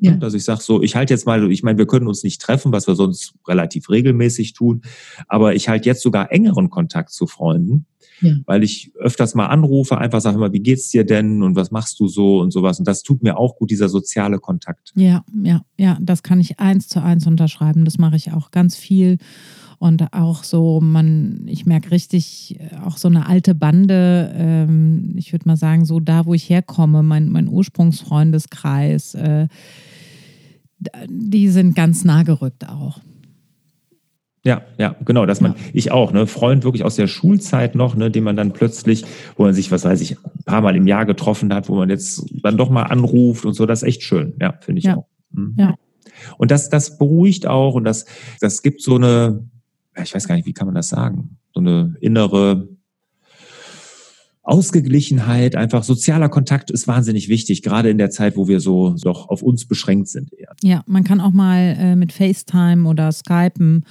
[0.00, 0.16] Ja.
[0.20, 2.72] Also ich sage so, ich halte jetzt mal, ich meine, wir können uns nicht treffen,
[2.72, 4.82] was wir sonst relativ regelmäßig tun,
[5.26, 7.86] aber ich halte jetzt sogar engeren Kontakt zu Freunden,
[8.20, 8.34] ja.
[8.46, 11.98] weil ich öfters mal anrufe, einfach sage immer, wie geht's dir denn und was machst
[12.00, 12.78] du so und sowas.
[12.78, 14.92] Und das tut mir auch gut, dieser soziale Kontakt.
[14.94, 17.84] Ja, ja, ja, das kann ich eins zu eins unterschreiben.
[17.84, 19.18] Das mache ich auch ganz viel.
[19.78, 25.46] Und auch so, man, ich merke richtig, auch so eine alte Bande, ähm, ich würde
[25.46, 29.46] mal sagen, so da, wo ich herkomme, mein, mein Ursprungsfreundeskreis, äh,
[31.08, 33.00] die sind ganz nah gerückt auch.
[34.44, 35.58] Ja, ja, genau, dass man, ja.
[35.72, 39.04] ich auch, ne, Freund wirklich aus der Schulzeit noch, ne, den man dann plötzlich,
[39.36, 41.90] wo man sich, was weiß ich, ein paar Mal im Jahr getroffen hat, wo man
[41.90, 44.96] jetzt dann doch mal anruft und so, das ist echt schön, ja, finde ich ja.
[44.96, 45.06] auch.
[45.32, 45.54] Mhm.
[45.58, 45.74] Ja.
[46.38, 48.06] Und das, das beruhigt auch und das,
[48.40, 49.44] das gibt so eine,
[50.02, 52.68] ich weiß gar nicht, wie kann man das sagen, so eine innere
[54.48, 59.28] Ausgeglichenheit, einfach sozialer Kontakt ist wahnsinnig wichtig, gerade in der Zeit, wo wir so doch
[59.28, 60.54] auf uns beschränkt sind eher.
[60.62, 63.84] Ja, man kann auch mal äh, mit FaceTime oder Skypen,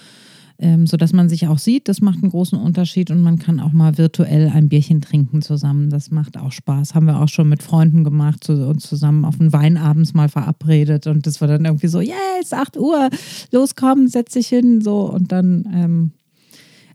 [0.59, 3.73] ähm, sodass man sich auch sieht, das macht einen großen Unterschied und man kann auch
[3.73, 5.89] mal virtuell ein Bierchen trinken zusammen.
[5.89, 6.95] Das macht auch Spaß.
[6.95, 10.29] Haben wir auch schon mit Freunden gemacht, zu, uns zusammen auf einen Wein abends mal
[10.29, 13.09] verabredet und das war dann irgendwie so, ist 8 Uhr,
[13.51, 16.11] los komm, setz dich hin, so und dann ähm,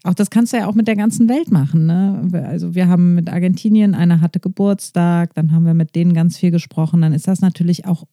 [0.05, 1.87] auch das kannst du ja auch mit der ganzen Welt machen.
[1.87, 2.45] Ne?
[2.47, 6.51] Also wir haben mit Argentinien, einer hatte Geburtstag, dann haben wir mit denen ganz viel
[6.51, 7.03] gesprochen.
[7.03, 8.05] Dann ist das natürlich auch,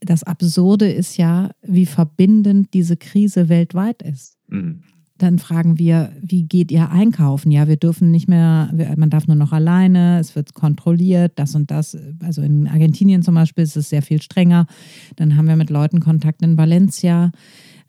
[0.00, 4.38] das Absurde ist ja, wie verbindend diese Krise weltweit ist.
[4.52, 4.82] Mhm.
[5.18, 7.52] Dann fragen wir, wie geht ihr einkaufen?
[7.52, 11.70] Ja, wir dürfen nicht mehr, man darf nur noch alleine, es wird kontrolliert, das und
[11.70, 11.96] das.
[12.24, 14.66] Also in Argentinien zum Beispiel ist es sehr viel strenger.
[15.14, 17.30] Dann haben wir mit Leuten Kontakt in Valencia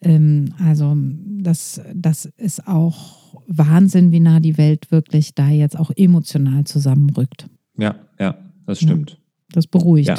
[0.04, 5.91] ähm, also das, das ist auch Wahnsinn, wie nah die Welt wirklich da jetzt auch
[5.95, 7.47] emotional zusammenrückt.
[7.78, 9.12] Ja, ja, das stimmt.
[9.12, 9.17] Ja,
[9.54, 10.08] das beruhigt.
[10.08, 10.17] Ja.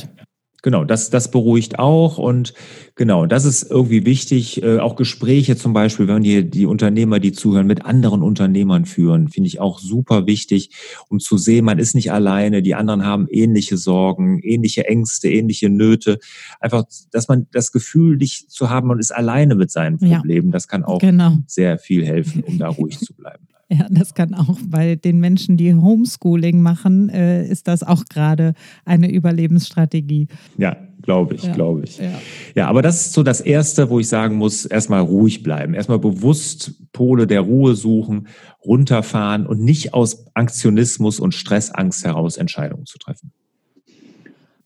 [0.64, 2.54] Genau, das, das beruhigt auch und
[2.94, 4.62] genau, das ist irgendwie wichtig.
[4.62, 9.28] Äh, auch Gespräche zum Beispiel, wenn die, die Unternehmer, die zuhören, mit anderen Unternehmern führen,
[9.28, 10.70] finde ich auch super wichtig,
[11.10, 15.68] um zu sehen, man ist nicht alleine, die anderen haben ähnliche Sorgen, ähnliche Ängste, ähnliche
[15.68, 16.18] Nöte.
[16.60, 20.52] Einfach, dass man das Gefühl nicht zu haben, man ist alleine mit seinen Problemen, ja,
[20.52, 21.40] das kann auch genau.
[21.46, 23.48] sehr viel helfen, um da ruhig zu bleiben.
[23.70, 28.54] Ja, das kann auch bei den Menschen, die Homeschooling machen, äh, ist das auch gerade
[28.84, 30.28] eine Überlebensstrategie.
[30.58, 31.98] Ja, glaube ich, ja, glaube ich.
[31.98, 32.12] Ja.
[32.54, 35.98] ja, aber das ist so das Erste, wo ich sagen muss, erstmal ruhig bleiben, erstmal
[35.98, 38.28] bewusst Pole der Ruhe suchen,
[38.64, 43.32] runterfahren und nicht aus Aktionismus und Stressangst heraus Entscheidungen zu treffen.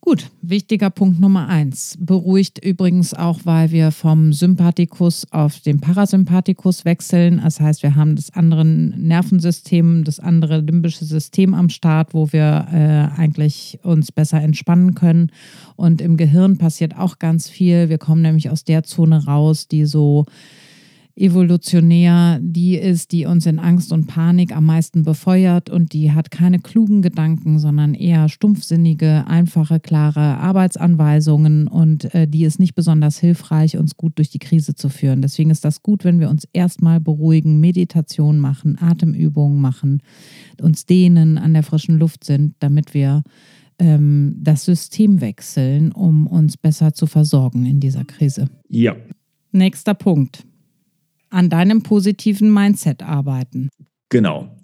[0.08, 1.98] Gut, wichtiger Punkt Nummer eins.
[2.00, 7.42] Beruhigt übrigens auch, weil wir vom Sympathikus auf den Parasympathikus wechseln.
[7.44, 12.68] Das heißt, wir haben das andere Nervensystem, das andere limbische System am Start, wo wir
[12.72, 15.30] äh, eigentlich uns besser entspannen können.
[15.76, 17.90] Und im Gehirn passiert auch ganz viel.
[17.90, 20.24] Wir kommen nämlich aus der Zone raus, die so
[21.18, 26.30] evolutionär die ist, die uns in Angst und Panik am meisten befeuert und die hat
[26.30, 33.18] keine klugen Gedanken, sondern eher stumpfsinnige, einfache, klare Arbeitsanweisungen und äh, die ist nicht besonders
[33.18, 35.22] hilfreich, uns gut durch die Krise zu führen.
[35.22, 40.02] Deswegen ist das gut, wenn wir uns erstmal beruhigen, Meditation machen, Atemübungen machen,
[40.60, 43.22] uns dehnen, an der frischen Luft sind, damit wir
[43.78, 48.48] ähm, das System wechseln, um uns besser zu versorgen in dieser Krise.
[48.68, 48.96] Ja.
[49.50, 50.47] Nächster Punkt
[51.30, 53.68] an deinem positiven Mindset arbeiten.
[54.08, 54.56] Genau.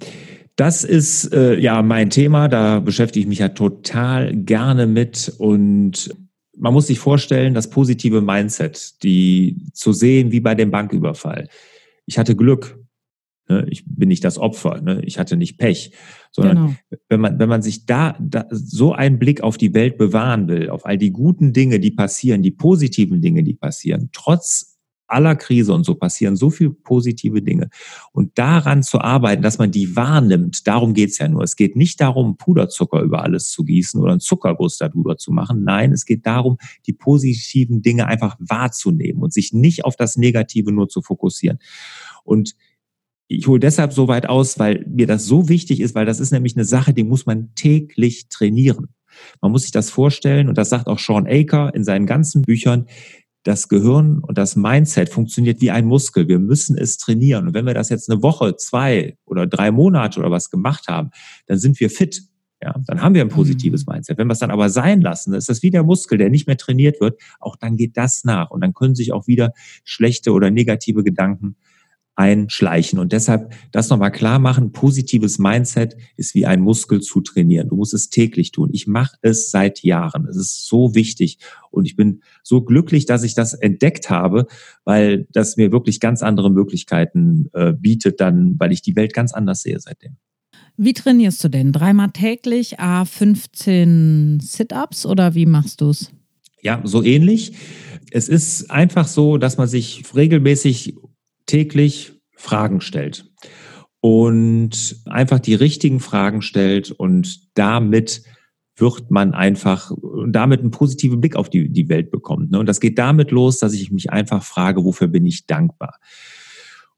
[0.57, 6.15] Das ist äh, ja mein Thema, da beschäftige ich mich ja total gerne mit und
[6.57, 11.49] man muss sich vorstellen, das positive Mindset, die zu sehen wie bei dem Banküberfall.
[12.07, 12.79] Ich hatte Glück.
[13.49, 13.67] Ne?
[13.69, 15.03] Ich bin nicht das Opfer, ne?
[15.05, 15.93] ich hatte nicht Pech,
[16.31, 16.75] sondern genau.
[17.09, 20.71] wenn man wenn man sich da, da so einen Blick auf die Welt bewahren will,
[20.71, 24.74] auf all die guten Dinge, die passieren, die positiven Dinge, die passieren, trotz
[25.15, 27.71] aller Krise und so passieren so viele positive Dinge.
[28.13, 31.43] Und daran zu arbeiten, dass man die wahrnimmt, darum geht's ja nur.
[31.43, 35.65] Es geht nicht darum, Puderzucker über alles zu gießen oder einen Zuckerguss darüber zu machen.
[35.65, 40.73] Nein, es geht darum, die positiven Dinge einfach wahrzunehmen und sich nicht auf das Negative
[40.73, 41.59] nur zu fokussieren.
[42.25, 42.55] Und
[43.29, 46.31] ich hole deshalb so weit aus, weil mir das so wichtig ist, weil das ist
[46.31, 48.89] nämlich eine Sache, die muss man täglich trainieren.
[49.41, 52.87] Man muss sich das vorstellen, und das sagt auch Sean Aker in seinen ganzen Büchern,
[53.45, 56.29] das Gehirn und das Mindset funktioniert wie ein Muskel.
[56.29, 57.49] Wir müssen es trainieren.
[57.49, 61.11] Und wenn wir das jetzt eine Woche, zwei oder drei Monate oder was gemacht haben,
[61.47, 62.23] dann sind wir fit.
[62.63, 63.93] Ja, dann haben wir ein positives mhm.
[63.93, 64.17] Mindset.
[64.17, 66.57] Wenn wir es dann aber sein lassen, ist das wie der Muskel, der nicht mehr
[66.57, 68.51] trainiert wird, auch dann geht das nach.
[68.51, 69.53] Und dann können sich auch wieder
[69.85, 71.57] schlechte oder negative Gedanken
[72.17, 72.99] einschleichen.
[72.99, 77.69] Und deshalb das nochmal klar machen, positives Mindset ist wie ein Muskel zu trainieren.
[77.69, 78.71] Du musst es täglich tun.
[78.73, 80.27] Ich mache es seit Jahren.
[80.27, 81.39] Es ist so wichtig.
[81.71, 84.47] Und ich bin so glücklich, dass ich das entdeckt habe,
[84.85, 89.33] weil das mir wirklich ganz andere Möglichkeiten äh, bietet, dann, weil ich die Welt ganz
[89.33, 90.17] anders sehe seitdem.
[90.77, 91.73] Wie trainierst du denn?
[91.73, 96.11] Dreimal täglich, A15 Sit-Ups oder wie machst du es?
[96.63, 97.53] Ja, so ähnlich.
[98.11, 100.95] Es ist einfach so, dass man sich regelmäßig
[101.47, 103.31] täglich Fragen stellt
[104.01, 108.23] und einfach die richtigen Fragen stellt und damit
[108.77, 109.93] wird man einfach
[110.27, 112.51] damit einen positiven Blick auf die, die Welt bekommt.
[112.51, 112.59] Ne?
[112.59, 116.01] Und das geht damit los, dass ich mich einfach frage, wofür bin ich dankbar?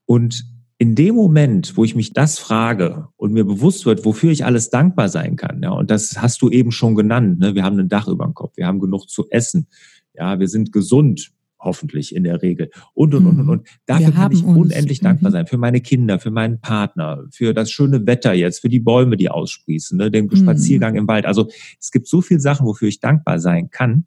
[0.05, 0.43] Und
[0.79, 4.69] in dem Moment, wo ich mich das frage und mir bewusst wird, wofür ich alles
[4.69, 7.55] dankbar sein kann, ja, und das hast du eben schon genannt, ne?
[7.55, 9.67] wir haben ein Dach über dem Kopf, wir haben genug zu essen,
[10.13, 12.69] ja, wir sind gesund, hoffentlich in der Regel.
[12.93, 13.67] Und, und, und, und, und.
[13.85, 15.03] Dafür kann ich unendlich uns.
[15.03, 15.33] dankbar mhm.
[15.33, 15.47] sein.
[15.47, 19.29] Für meine Kinder, für meinen Partner, für das schöne Wetter jetzt, für die Bäume, die
[19.29, 20.35] aussprießen, ne, den mhm.
[20.35, 21.25] Spaziergang im Wald.
[21.25, 24.05] Also es gibt so viele Sachen, wofür ich dankbar sein kann.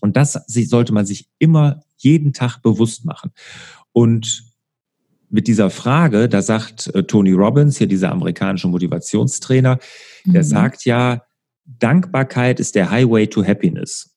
[0.00, 3.30] Und das sollte man sich immer jeden Tag bewusst machen.
[3.92, 4.44] Und
[5.28, 9.78] mit dieser Frage, da sagt äh, Tony Robbins, hier dieser amerikanische Motivationstrainer,
[10.24, 10.32] mhm.
[10.32, 11.22] der sagt ja,
[11.64, 14.10] Dankbarkeit ist der Highway to Happiness.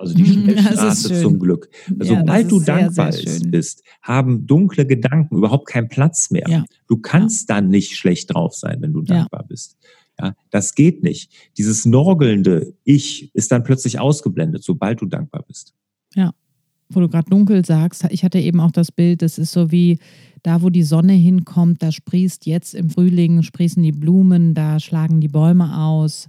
[0.00, 1.68] Also die mhm, Schnellstraße zum Glück.
[1.98, 6.48] Also ja, sobald du dankbar sehr bist, haben dunkle Gedanken überhaupt keinen Platz mehr.
[6.48, 6.64] Ja.
[6.88, 7.56] Du kannst ja.
[7.56, 9.76] dann nicht schlecht drauf sein, wenn du dankbar bist.
[10.18, 11.30] Ja, das geht nicht.
[11.58, 15.74] Dieses norgelnde Ich ist dann plötzlich ausgeblendet, sobald du dankbar bist.
[16.14, 16.32] Ja,
[16.88, 19.98] wo du gerade dunkel sagst, ich hatte eben auch das Bild, das ist so wie
[20.42, 25.20] da, wo die Sonne hinkommt, da sprießt jetzt im Frühling, sprießen die Blumen, da schlagen
[25.20, 26.26] die Bäume aus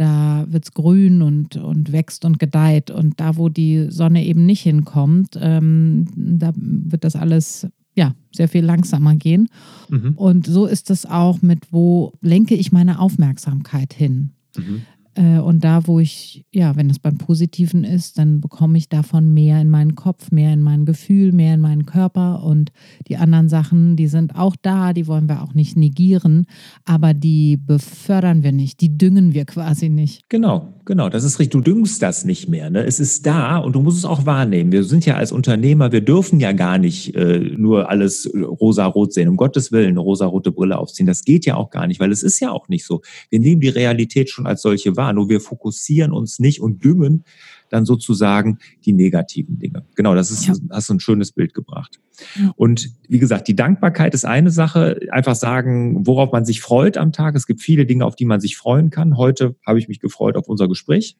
[0.00, 2.90] da wird es grün und, und wächst und gedeiht.
[2.90, 8.48] Und da, wo die Sonne eben nicht hinkommt, ähm, da wird das alles ja, sehr
[8.48, 9.50] viel langsamer gehen.
[9.90, 10.14] Mhm.
[10.16, 14.30] Und so ist es auch mit, wo lenke ich meine Aufmerksamkeit hin.
[14.56, 14.82] Mhm.
[15.20, 19.34] Äh, und da, wo ich, ja, wenn es beim Positiven ist, dann bekomme ich davon
[19.34, 22.42] mehr in meinen Kopf, mehr in mein Gefühl, mehr in meinen Körper.
[22.42, 22.72] Und
[23.06, 26.46] die anderen Sachen, die sind auch da, die wollen wir auch nicht negieren,
[26.84, 30.28] aber die befördern wir nicht, die düngen wir quasi nicht.
[30.30, 31.10] Genau, genau.
[31.10, 31.50] Das ist richtig.
[31.50, 32.70] Du düngst das nicht mehr.
[32.70, 32.84] Ne?
[32.84, 34.72] Es ist da und du musst es auch wahrnehmen.
[34.72, 39.28] Wir sind ja als Unternehmer, wir dürfen ja gar nicht äh, nur alles rosa-rot sehen.
[39.28, 41.06] Um Gottes Willen eine rosa-rote Brille aufziehen.
[41.06, 43.02] Das geht ja auch gar nicht, weil es ist ja auch nicht so.
[43.28, 45.09] Wir nehmen die Realität schon als solche wahr.
[45.12, 47.24] Nur wir fokussieren uns nicht und düngen
[47.68, 49.84] dann sozusagen die negativen Dinge.
[49.94, 50.54] Genau, das ist, ja.
[50.70, 52.00] hast du ein schönes Bild gebracht.
[52.36, 52.52] Ja.
[52.56, 55.00] Und wie gesagt, die Dankbarkeit ist eine Sache.
[55.10, 57.36] Einfach sagen, worauf man sich freut am Tag.
[57.36, 59.16] Es gibt viele Dinge, auf die man sich freuen kann.
[59.16, 61.16] Heute habe ich mich gefreut auf unser Gespräch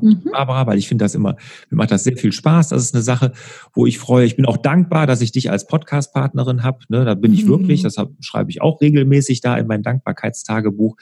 [0.00, 0.30] mhm.
[0.32, 1.36] Barbara, weil ich finde das immer,
[1.70, 2.68] mir macht das sehr viel Spaß.
[2.68, 3.32] Das ist eine Sache,
[3.72, 4.26] wo ich freue.
[4.26, 6.78] Ich bin auch dankbar, dass ich dich als Podcast-Partnerin habe.
[6.88, 7.48] Ne, da bin ich mhm.
[7.48, 10.96] wirklich, das hab, schreibe ich auch regelmäßig da in mein Dankbarkeitstagebuch.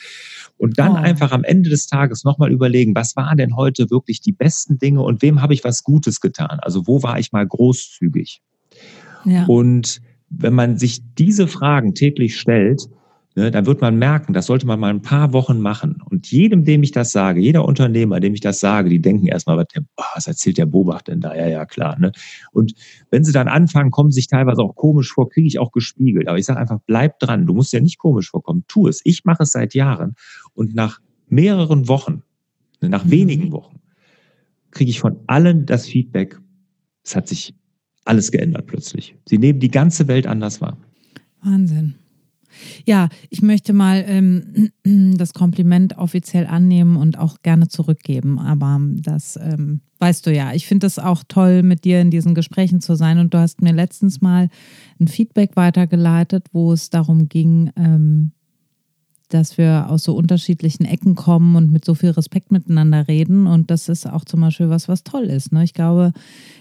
[0.59, 0.97] Und dann oh.
[0.97, 5.03] einfach am Ende des Tages nochmal überlegen, was waren denn heute wirklich die besten Dinge
[5.03, 6.59] und wem habe ich was Gutes getan?
[6.61, 8.41] Also wo war ich mal großzügig?
[9.25, 9.45] Ja.
[9.47, 12.89] Und wenn man sich diese Fragen täglich stellt,
[13.37, 16.03] ne, dann wird man merken, das sollte man mal ein paar Wochen machen.
[16.11, 19.57] Und jedem, dem ich das sage, jeder Unternehmer, dem ich das sage, die denken erstmal,
[19.59, 21.37] was, der, oh, was erzählt der Bobach denn da?
[21.37, 21.99] Ja, ja, klar.
[21.99, 22.12] Ne?
[22.53, 22.75] Und
[23.11, 26.29] wenn sie dann anfangen, kommen sie sich teilweise auch komisch vor, kriege ich auch gespiegelt.
[26.29, 27.46] Aber ich sage einfach, bleib dran.
[27.46, 28.64] Du musst ja nicht komisch vorkommen.
[28.66, 29.03] Tu es.
[29.05, 30.14] Ich mache es seit Jahren.
[30.55, 32.22] Und nach mehreren Wochen,
[32.81, 33.11] ne, nach mhm.
[33.11, 33.81] wenigen Wochen,
[34.70, 36.40] kriege ich von allen das Feedback,
[37.05, 37.55] es hat sich
[38.07, 39.16] alles geändert plötzlich.
[39.29, 40.79] Sie nehmen die ganze Welt anders wahr.
[41.42, 41.96] Wahnsinn.
[42.85, 44.71] Ja, ich möchte mal ähm,
[45.16, 48.38] das Kompliment offiziell annehmen und auch gerne zurückgeben.
[48.38, 50.53] Aber das ähm, weißt du ja.
[50.53, 53.19] Ich finde es auch toll, mit dir in diesen Gesprächen zu sein.
[53.19, 54.49] Und du hast mir letztens mal
[55.01, 58.33] ein Feedback weitergeleitet, wo es darum ging, ähm,
[59.29, 63.47] dass wir aus so unterschiedlichen Ecken kommen und mit so viel Respekt miteinander reden.
[63.47, 65.53] Und das ist auch zum Beispiel was, was toll ist.
[65.53, 65.65] Ne?
[65.65, 66.12] Ich glaube,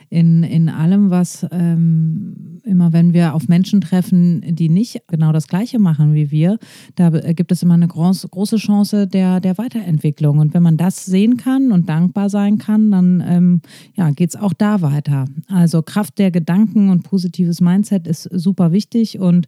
[0.10, 5.47] in, in allem, was ähm, immer, wenn wir auf Menschen treffen, die nicht genau das
[5.47, 6.58] Gleiche machen wie wir,
[6.95, 10.39] da gibt es immer eine groß, große Chance der, der Weiterentwicklung.
[10.39, 13.62] Und wenn man das sehen kann und dankbar sein kann, dann ähm,
[13.95, 15.25] ja, geht es auch da weiter.
[15.47, 19.47] Also Kraft der Gedanken und positives Mindset ist super wichtig und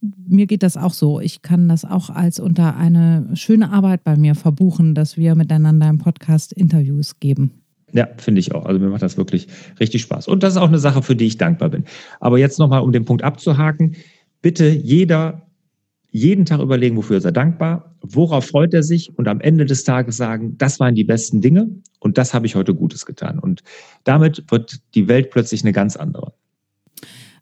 [0.00, 1.20] mir geht das auch so.
[1.20, 5.88] Ich kann das auch als unter eine schöne Arbeit bei mir verbuchen, dass wir miteinander
[5.88, 7.52] im Podcast Interviews geben.
[7.92, 8.66] Ja, finde ich auch.
[8.66, 10.28] Also mir macht das wirklich richtig Spaß.
[10.28, 11.84] Und das ist auch eine Sache, für die ich dankbar bin.
[12.20, 13.96] Aber jetzt nochmal, um den Punkt abzuhaken.
[14.42, 15.46] Bitte jeder
[16.12, 19.84] jeden Tag überlegen, wofür ist er dankbar, worauf freut er sich und am Ende des
[19.84, 21.68] Tages sagen, das waren die besten Dinge
[22.00, 23.38] und das habe ich heute Gutes getan.
[23.38, 23.62] Und
[24.04, 26.32] damit wird die Welt plötzlich eine ganz andere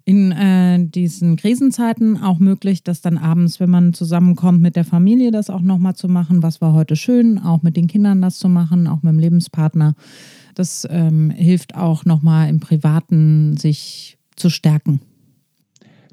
[0.08, 5.30] in äh, diesen Krisenzeiten auch möglich, dass dann abends, wenn man zusammenkommt mit der Familie,
[5.30, 6.42] das auch nochmal zu machen.
[6.42, 7.38] Was war heute schön?
[7.38, 9.94] Auch mit den Kindern das zu machen, auch mit dem Lebenspartner.
[10.54, 15.02] Das ähm, hilft auch nochmal im Privaten, sich zu stärken.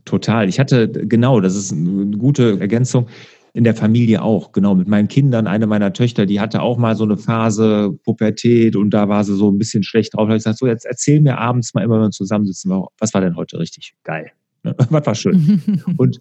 [0.03, 0.49] Total.
[0.49, 3.08] Ich hatte, genau, das ist eine gute Ergänzung
[3.56, 5.48] in der Familie auch, genau, mit meinen Kindern.
[5.48, 9.34] Eine meiner Töchter, die hatte auch mal so eine Phase Pubertät und da war sie
[9.34, 10.24] so ein bisschen schlecht drauf.
[10.24, 13.13] Da habe ich gesagt, so jetzt erzähl mir abends mal immer, wenn wir zusammensitzen, was
[13.13, 14.30] war denn heute richtig geil?
[14.63, 14.76] Ne?
[14.89, 15.84] Was war schön?
[15.98, 16.20] und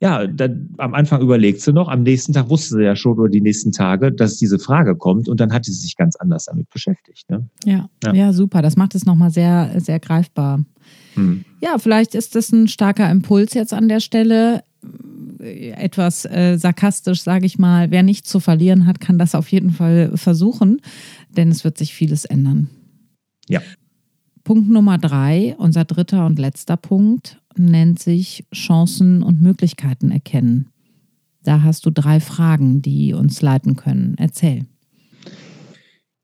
[0.00, 3.30] ja, dann, am Anfang überlegt sie noch, am nächsten Tag wusste sie ja schon oder
[3.30, 6.68] die nächsten Tage, dass diese Frage kommt und dann hat sie sich ganz anders damit
[6.70, 7.30] beschäftigt.
[7.30, 7.48] Ne?
[7.64, 8.60] Ja, ja, ja, super.
[8.60, 10.64] Das macht es nochmal sehr, sehr greifbar.
[11.14, 11.44] Hm.
[11.60, 14.64] Ja, vielleicht ist das ein starker Impuls jetzt an der Stelle
[15.42, 19.70] etwas äh, sarkastisch, sage ich mal, wer nichts zu verlieren hat, kann das auf jeden
[19.70, 20.80] Fall versuchen,
[21.30, 22.68] denn es wird sich vieles ändern.
[23.48, 23.60] Ja.
[24.44, 30.68] Punkt Nummer drei, unser dritter und letzter Punkt, nennt sich Chancen und Möglichkeiten erkennen.
[31.42, 34.14] Da hast du drei Fragen, die uns leiten können.
[34.18, 34.66] Erzähl.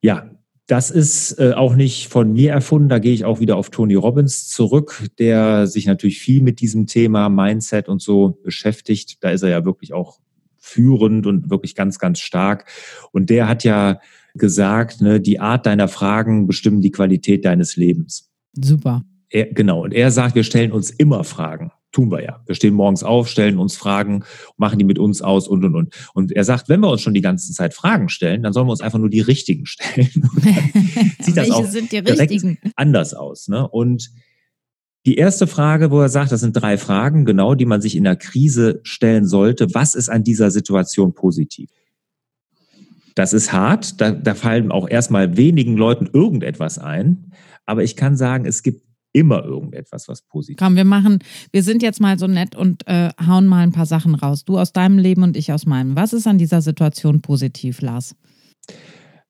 [0.01, 0.31] Ja,
[0.69, 2.91] das ist äh, auch nicht von mir erfunden.
[2.91, 6.87] Da gehe ich auch wieder auf Tony Robbins zurück, der sich natürlich viel mit diesem
[6.87, 9.25] Thema Mindset und so beschäftigt.
[9.25, 10.21] Da ist er ja wirklich auch
[10.59, 12.67] führend und wirklich ganz, ganz stark.
[13.13, 13.99] Und der hat ja
[14.35, 18.31] gesagt, ne, die Art deiner Fragen bestimmen die Qualität deines Lebens.
[18.53, 19.05] Super.
[19.31, 19.85] Er, genau.
[19.85, 22.41] Und er sagt, wir stellen uns immer Fragen tun wir ja.
[22.47, 24.23] Wir stehen morgens auf, stellen uns Fragen,
[24.57, 26.11] machen die mit uns aus und, und, und.
[26.15, 28.71] Und er sagt, wenn wir uns schon die ganze Zeit Fragen stellen, dann sollen wir
[28.71, 30.09] uns einfach nur die richtigen stellen.
[31.21, 32.59] sieht das auch richtigen?
[32.77, 33.49] anders aus.
[33.49, 33.67] Ne?
[33.67, 34.11] Und
[35.07, 38.05] die erste Frage, wo er sagt, das sind drei Fragen, genau, die man sich in
[38.05, 39.75] der Krise stellen sollte.
[39.75, 41.69] Was ist an dieser Situation positiv?
[43.17, 47.33] Das ist hart, da, da fallen auch erstmal wenigen Leuten irgendetwas ein.
[47.67, 48.88] Aber ich kann sagen, es gibt
[49.19, 50.65] immer irgendetwas, was positiv ist.
[50.65, 51.19] Komm, wir machen,
[51.51, 54.45] wir sind jetzt mal so nett und äh, hauen mal ein paar Sachen raus.
[54.45, 55.97] Du aus deinem Leben und ich aus meinem.
[55.97, 58.15] Was ist an dieser Situation positiv, Lars?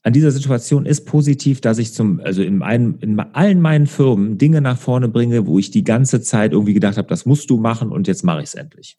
[0.03, 4.39] An dieser Situation ist positiv, dass ich zum, also in, einem, in allen meinen Firmen
[4.39, 7.59] Dinge nach vorne bringe, wo ich die ganze Zeit irgendwie gedacht habe, das musst du
[7.59, 8.99] machen und jetzt mache ich es endlich.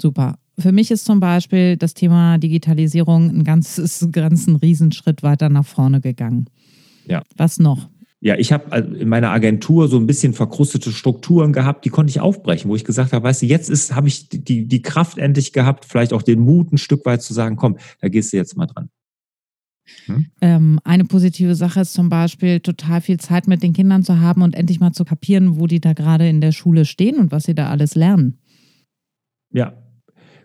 [0.00, 0.38] Super.
[0.58, 6.00] Für mich ist zum Beispiel das Thema Digitalisierung ein ganzes, ganzen Riesenschritt weiter nach vorne
[6.00, 6.46] gegangen.
[7.06, 7.22] Ja.
[7.36, 7.88] Was noch?
[8.24, 12.10] Ja, ich habe äh, in meiner Agentur so ein bisschen verkrustete Strukturen gehabt, die konnte
[12.10, 15.18] ich aufbrechen, wo ich gesagt habe, weißt du, jetzt ist habe ich die die Kraft
[15.18, 18.36] endlich gehabt, vielleicht auch den Mut ein Stück weit zu sagen, komm, da gehst du
[18.36, 18.90] jetzt mal dran.
[20.06, 20.26] Hm?
[20.40, 24.42] Ähm, eine positive Sache ist zum Beispiel, total viel Zeit mit den Kindern zu haben
[24.42, 27.42] und endlich mal zu kapieren, wo die da gerade in der Schule stehen und was
[27.44, 28.38] sie da alles lernen.
[29.50, 29.81] Ja,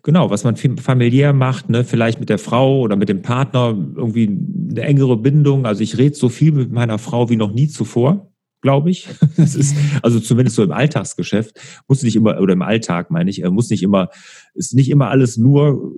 [0.08, 4.40] Genau, was man familiär macht, ne, vielleicht mit der Frau oder mit dem Partner irgendwie
[4.72, 5.66] eine engere Bindung.
[5.66, 9.10] Also ich rede so viel mit meiner Frau wie noch nie zuvor, glaube ich.
[9.36, 13.44] Das ist also zumindest so im Alltagsgeschäft muss nicht immer oder im Alltag meine ich,
[13.50, 14.08] muss nicht immer
[14.54, 15.92] ist nicht immer alles nur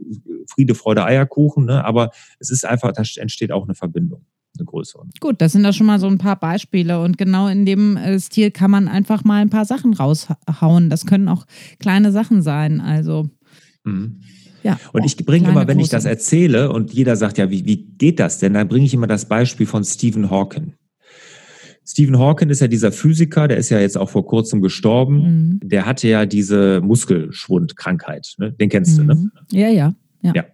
[0.48, 4.26] Friede, Freude, Eierkuchen, ne, aber es ist einfach, da entsteht auch eine Verbindung
[4.58, 5.06] eine größere.
[5.20, 8.20] Gut, das sind da schon mal so ein paar Beispiele und genau in dem äh,
[8.20, 10.90] Stil kann man einfach mal ein paar Sachen raushauen.
[10.90, 11.46] Das können auch
[11.80, 13.30] kleine Sachen sein, also
[13.90, 14.22] Mhm.
[14.64, 17.78] Ja, und ich bringe immer, wenn ich das erzähle und jeder sagt, ja, wie, wie
[17.78, 18.54] geht das denn?
[18.54, 20.74] Dann bringe ich immer das Beispiel von Stephen Hawking.
[21.86, 25.60] Stephen Hawking ist ja dieser Physiker, der ist ja jetzt auch vor kurzem gestorben.
[25.62, 25.70] Mhm.
[25.70, 28.36] Der hatte ja diese Muskelschwundkrankheit.
[28.38, 28.52] Ne?
[28.52, 29.08] Den kennst mhm.
[29.08, 29.16] du, ne?
[29.16, 29.32] Mhm.
[29.52, 30.34] Ja, ja, ja.
[30.36, 30.46] ja.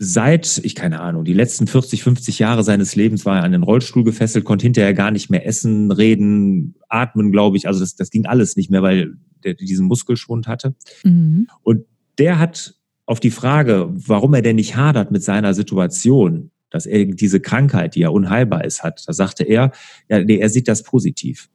[0.00, 3.62] Seit, ich keine Ahnung, die letzten 40, 50 Jahre seines Lebens war er an den
[3.62, 7.66] Rollstuhl gefesselt, konnte hinterher gar nicht mehr essen, reden, atmen, glaube ich.
[7.66, 9.14] Also das, das ging alles nicht mehr, weil
[9.44, 10.74] der diesen Muskelschwund hatte.
[11.04, 11.48] Mhm.
[11.62, 11.86] Und
[12.18, 12.74] der hat
[13.06, 17.94] auf die Frage, warum er denn nicht hadert mit seiner Situation, dass er diese Krankheit,
[17.94, 19.72] die ja unheilbar ist, hat, da sagte er,
[20.08, 21.48] ja, nee, er sieht das positiv.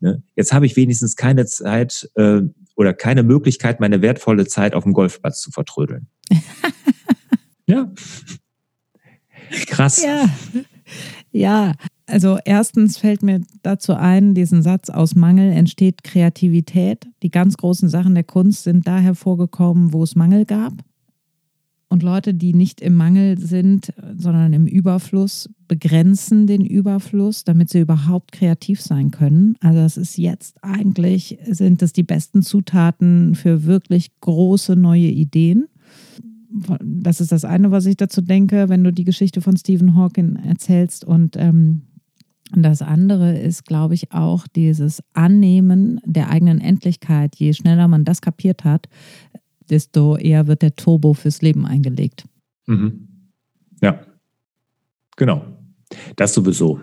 [0.00, 0.22] Ne?
[0.36, 2.42] Jetzt habe ich wenigstens keine Zeit äh,
[2.76, 6.06] oder keine Möglichkeit, meine wertvolle Zeit auf dem Golfplatz zu vertrödeln.
[7.66, 7.90] ja.
[9.66, 10.02] Krass.
[10.02, 10.28] Ja.
[11.32, 11.74] Ja,
[12.06, 17.06] also erstens fällt mir dazu ein, diesen Satz, aus Mangel entsteht Kreativität.
[17.22, 20.72] Die ganz großen Sachen der Kunst sind da hervorgekommen, wo es Mangel gab.
[21.88, 27.80] Und Leute, die nicht im Mangel sind, sondern im Überfluss, begrenzen den Überfluss, damit sie
[27.80, 29.56] überhaupt kreativ sein können.
[29.60, 35.66] Also das ist jetzt eigentlich, sind das die besten Zutaten für wirklich große neue Ideen.
[36.80, 40.36] Das ist das eine, was ich dazu denke, wenn du die Geschichte von Stephen Hawking
[40.36, 41.04] erzählst.
[41.04, 41.82] Und ähm,
[42.52, 47.36] das andere ist, glaube ich, auch dieses Annehmen der eigenen Endlichkeit.
[47.36, 48.88] Je schneller man das kapiert hat,
[49.68, 52.24] desto eher wird der Turbo fürs Leben eingelegt.
[52.66, 53.08] Mhm.
[53.80, 54.00] Ja,
[55.16, 55.44] genau.
[56.16, 56.80] Das sowieso.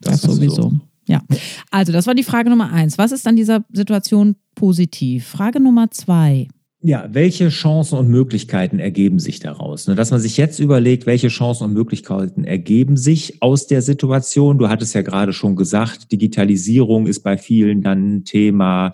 [0.00, 0.62] Das, das sowieso.
[0.62, 0.80] sowieso.
[1.06, 1.22] Ja,
[1.70, 2.96] also das war die Frage Nummer eins.
[2.96, 5.26] Was ist an dieser Situation positiv?
[5.26, 6.48] Frage Nummer zwei.
[6.86, 9.88] Ja, welche Chancen und Möglichkeiten ergeben sich daraus?
[9.88, 14.58] Ne, dass man sich jetzt überlegt, welche Chancen und Möglichkeiten ergeben sich aus der Situation.
[14.58, 18.92] Du hattest ja gerade schon gesagt, Digitalisierung ist bei vielen dann ein Thema.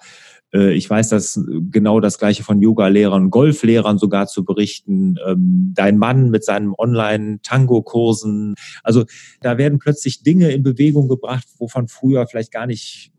[0.55, 5.16] Äh, ich weiß dass genau das Gleiche von Yoga-Lehrern, Golflehrern sogar zu berichten.
[5.26, 8.55] Ähm, dein Mann mit seinen Online-Tango-Kursen.
[8.84, 9.05] Also
[9.41, 13.11] da werden plötzlich Dinge in Bewegung gebracht, wovon früher vielleicht gar nicht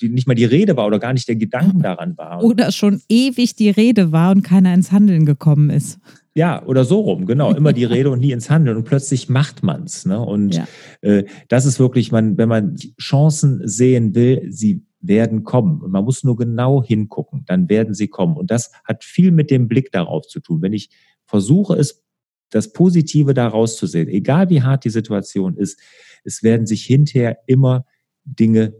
[0.00, 2.42] die nicht mal die Rede war oder gar nicht der Gedanken daran war.
[2.42, 5.98] Oder schon ewig die Rede war und keiner ins Handeln gekommen ist.
[6.34, 7.52] Ja, oder so rum, genau.
[7.52, 8.76] Immer die Rede und nie ins Handeln.
[8.76, 10.06] Und plötzlich macht man's.
[10.06, 10.20] Ne?
[10.20, 10.68] Und ja.
[11.00, 15.80] äh, das ist wirklich, man, wenn man Chancen sehen will, sie werden kommen.
[15.80, 18.36] Und man muss nur genau hingucken, dann werden sie kommen.
[18.36, 20.62] Und das hat viel mit dem Blick darauf zu tun.
[20.62, 20.90] Wenn ich
[21.24, 22.04] versuche, es
[22.50, 25.78] das Positive daraus zu sehen, egal wie hart die Situation ist,
[26.24, 27.84] es werden sich hinterher immer
[28.24, 28.74] Dinge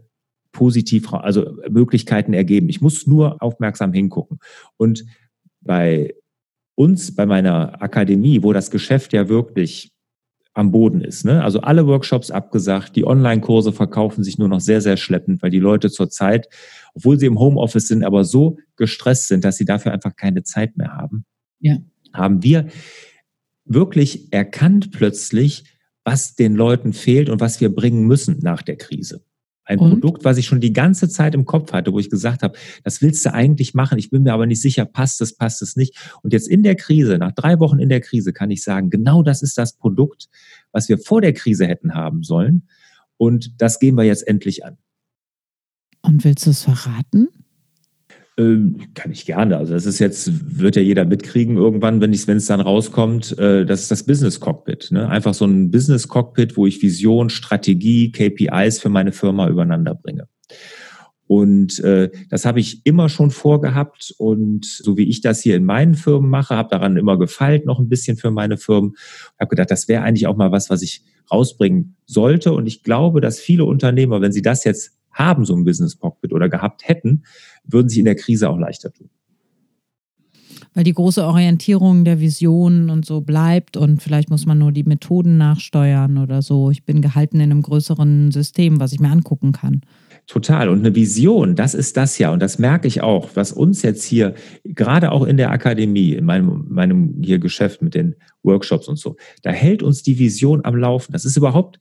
[0.51, 2.69] positiv, also Möglichkeiten ergeben.
[2.69, 4.39] Ich muss nur aufmerksam hingucken.
[4.77, 5.05] Und
[5.61, 6.15] bei
[6.75, 9.91] uns, bei meiner Akademie, wo das Geschäft ja wirklich
[10.53, 11.25] am Boden ist.
[11.25, 11.43] Ne?
[11.43, 15.59] Also alle Workshops abgesagt, die Online-Kurse verkaufen sich nur noch sehr, sehr schleppend, weil die
[15.59, 16.49] Leute zurzeit,
[16.93, 20.75] obwohl sie im Homeoffice sind, aber so gestresst sind, dass sie dafür einfach keine Zeit
[20.75, 21.25] mehr haben.
[21.59, 21.77] Ja.
[22.13, 22.67] Haben wir
[23.65, 25.63] wirklich erkannt plötzlich,
[26.03, 29.23] was den Leuten fehlt und was wir bringen müssen nach der Krise.
[29.69, 29.91] Ein und?
[29.91, 33.03] Produkt, was ich schon die ganze Zeit im Kopf hatte, wo ich gesagt habe, das
[33.03, 33.99] willst du eigentlich machen.
[33.99, 35.95] Ich bin mir aber nicht sicher, passt es, passt es nicht.
[36.23, 39.21] Und jetzt in der Krise, nach drei Wochen in der Krise, kann ich sagen, genau
[39.21, 40.27] das ist das Produkt,
[40.71, 42.67] was wir vor der Krise hätten haben sollen.
[43.17, 44.77] Und das gehen wir jetzt endlich an.
[46.01, 47.27] Und willst du es verraten?
[48.39, 49.57] Ähm, kann ich gerne.
[49.57, 53.81] Also das ist jetzt, wird ja jeder mitkriegen irgendwann, wenn es dann rauskommt, äh, das
[53.81, 54.91] ist das Business Cockpit.
[54.91, 55.09] Ne?
[55.09, 60.29] Einfach so ein Business Cockpit, wo ich Vision, Strategie, KPIs für meine Firma übereinander bringe.
[61.27, 65.65] Und äh, das habe ich immer schon vorgehabt und so wie ich das hier in
[65.65, 68.95] meinen Firmen mache, habe daran immer gefeilt noch ein bisschen für meine Firmen.
[69.37, 72.53] Habe gedacht, das wäre eigentlich auch mal was, was ich rausbringen sollte.
[72.53, 76.31] Und ich glaube, dass viele Unternehmer, wenn sie das jetzt haben, so ein Business Cockpit
[76.31, 77.23] oder gehabt hätten,
[77.71, 79.09] würden sich in der Krise auch leichter tun.
[80.73, 84.83] Weil die große Orientierung der Vision und so bleibt und vielleicht muss man nur die
[84.83, 86.69] Methoden nachsteuern oder so.
[86.69, 89.81] Ich bin gehalten in einem größeren System, was ich mir angucken kann.
[90.27, 90.69] Total.
[90.69, 92.31] Und eine Vision, das ist das ja.
[92.31, 96.25] Und das merke ich auch, was uns jetzt hier, gerade auch in der Akademie, in
[96.25, 98.13] meinem, meinem hier Geschäft mit den
[98.43, 101.11] Workshops und so, da hält uns die Vision am Laufen.
[101.11, 101.79] Das ist überhaupt,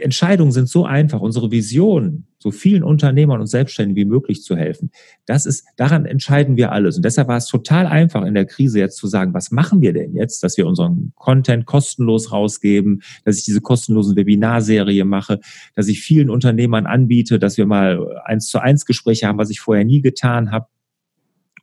[0.00, 1.20] Entscheidungen sind so einfach.
[1.20, 4.90] Unsere Vision, so vielen Unternehmern und Selbstständigen wie möglich zu helfen,
[5.26, 6.96] das ist, daran entscheiden wir alles.
[6.96, 9.92] Und deshalb war es total einfach in der Krise jetzt zu sagen, was machen wir
[9.92, 15.40] denn jetzt, dass wir unseren Content kostenlos rausgeben, dass ich diese kostenlosen Webinarserie mache,
[15.74, 19.60] dass ich vielen Unternehmern anbiete, dass wir mal eins zu eins Gespräche haben, was ich
[19.60, 20.66] vorher nie getan habe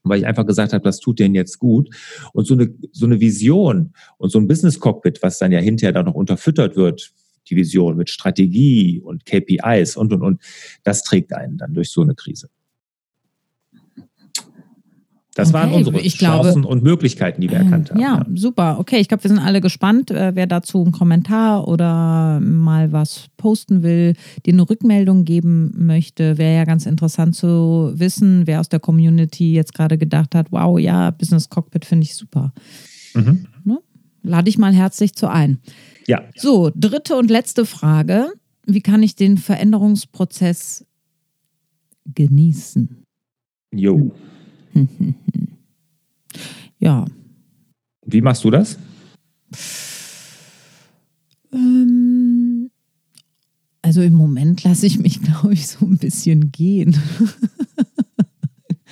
[0.09, 1.89] weil ich einfach gesagt habe, das tut denen jetzt gut.
[2.33, 5.93] Und so eine, so eine Vision und so ein Business Cockpit, was dann ja hinterher
[5.93, 7.13] dann noch unterfüttert wird
[7.49, 10.41] die Vision mit Strategie und KPIs und, und, und.
[10.83, 12.49] Das trägt einen dann durch so eine Krise.
[15.37, 17.99] Das okay, waren unsere Chancen glaube, und Möglichkeiten, die wir erkannt haben.
[17.99, 18.25] Ja, ja.
[18.33, 18.77] super.
[18.79, 23.27] Okay, ich glaube, wir sind alle gespannt, äh, wer dazu einen Kommentar oder mal was
[23.37, 24.15] posten will,
[24.47, 26.39] dir eine Rückmeldung geben möchte.
[26.39, 30.79] Wäre ja ganz interessant zu wissen, wer aus der Community jetzt gerade gedacht hat, wow,
[30.79, 32.51] ja, Business Cockpit finde ich super.
[33.13, 33.45] Mhm.
[33.63, 33.77] Ne?
[34.23, 35.59] Lade ich mal herzlich zu ein.
[36.07, 36.23] Ja.
[36.35, 38.33] So, dritte und letzte Frage.
[38.65, 40.83] Wie kann ich den Veränderungsprozess
[42.15, 43.03] genießen?
[43.71, 44.11] Jo.
[46.79, 47.05] Ja.
[48.05, 48.77] Wie machst du das?
[51.51, 52.69] Ähm,
[53.81, 56.95] also im Moment lasse ich mich, glaube ich, so ein bisschen gehen.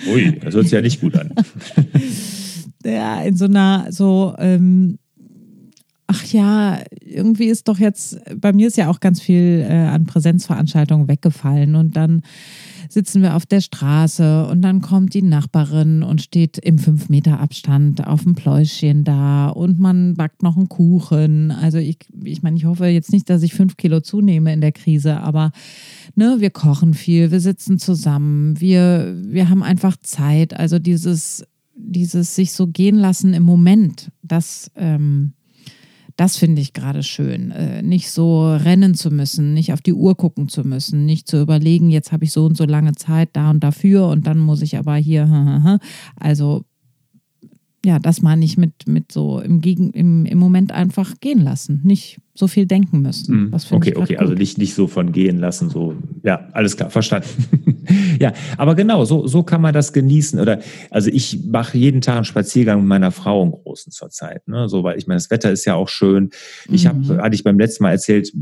[0.07, 1.33] Ui, das hört sich ja nicht gut an.
[2.83, 4.97] ja, in so einer, so, ähm,
[6.07, 10.05] ach ja, irgendwie ist doch jetzt, bei mir ist ja auch ganz viel äh, an
[10.05, 12.21] Präsenzveranstaltungen weggefallen und dann
[12.89, 17.39] sitzen wir auf der Straße und dann kommt die Nachbarin und steht im 5 Meter
[17.39, 21.51] Abstand auf dem Pläuschen da und man backt noch einen Kuchen.
[21.51, 24.71] Also ich, ich meine, ich hoffe jetzt nicht, dass ich fünf Kilo zunehme in der
[24.71, 25.51] Krise, aber
[26.15, 30.55] ne, wir kochen viel, wir sitzen zusammen, wir, wir haben einfach Zeit.
[30.55, 35.33] Also dieses, dieses sich so gehen lassen im Moment, das ähm,
[36.15, 37.51] das finde ich gerade schön.
[37.51, 41.41] Äh, nicht so rennen zu müssen, nicht auf die Uhr gucken zu müssen, nicht zu
[41.41, 44.61] überlegen, jetzt habe ich so und so lange Zeit da und dafür und dann muss
[44.61, 45.25] ich aber hier.
[46.17, 46.65] Also
[47.85, 51.81] ja, das meine ich mit, mit so im, Gegen, im, im Moment einfach gehen lassen,
[51.83, 53.51] nicht so viel denken müssen.
[53.51, 57.27] Mm, okay, okay, also nicht, nicht so von gehen lassen, so, ja, alles klar, verstanden.
[58.19, 60.39] ja, aber genau, so, so kann man das genießen.
[60.39, 64.47] Oder also ich mache jeden Tag einen Spaziergang mit meiner Frau im Großen zur Zeit,
[64.47, 64.67] ne?
[64.67, 66.31] So, weil ich meine, das Wetter ist ja auch schön.
[66.67, 67.21] Ich habe, mhm.
[67.21, 68.33] hatte ich beim letzten Mal erzählt,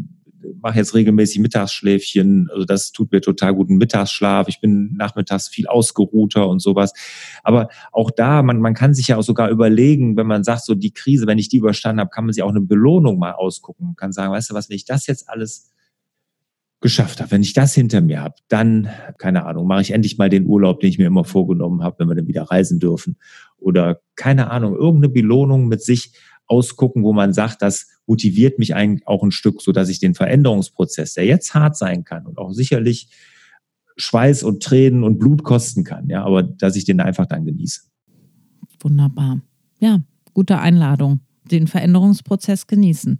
[0.61, 2.49] mache jetzt regelmäßig Mittagsschläfchen.
[2.51, 4.47] Also das tut mir total guten Mittagsschlaf.
[4.47, 6.93] Ich bin nachmittags viel ausgeruhter und sowas.
[7.43, 10.75] Aber auch da, man, man kann sich ja auch sogar überlegen, wenn man sagt, so
[10.75, 13.85] die Krise, wenn ich die überstanden habe, kann man sich auch eine Belohnung mal ausgucken.
[13.87, 15.71] Man kann sagen, weißt du was, wenn ich das jetzt alles
[16.83, 20.29] geschafft habe, wenn ich das hinter mir habe, dann, keine Ahnung, mache ich endlich mal
[20.29, 23.17] den Urlaub, den ich mir immer vorgenommen habe, wenn wir dann wieder reisen dürfen.
[23.57, 26.11] Oder keine Ahnung, irgendeine Belohnung mit sich
[26.45, 30.15] ausgucken, wo man sagt, das motiviert mich eigentlich auch ein Stück, so dass ich den
[30.15, 33.09] Veränderungsprozess, der jetzt hart sein kann und auch sicherlich
[33.95, 37.81] Schweiß und Tränen und Blut kosten kann, ja, aber dass ich den einfach dann genieße.
[38.79, 39.41] Wunderbar.
[39.79, 40.01] Ja,
[40.33, 41.19] gute Einladung.
[41.49, 43.19] Den Veränderungsprozess genießen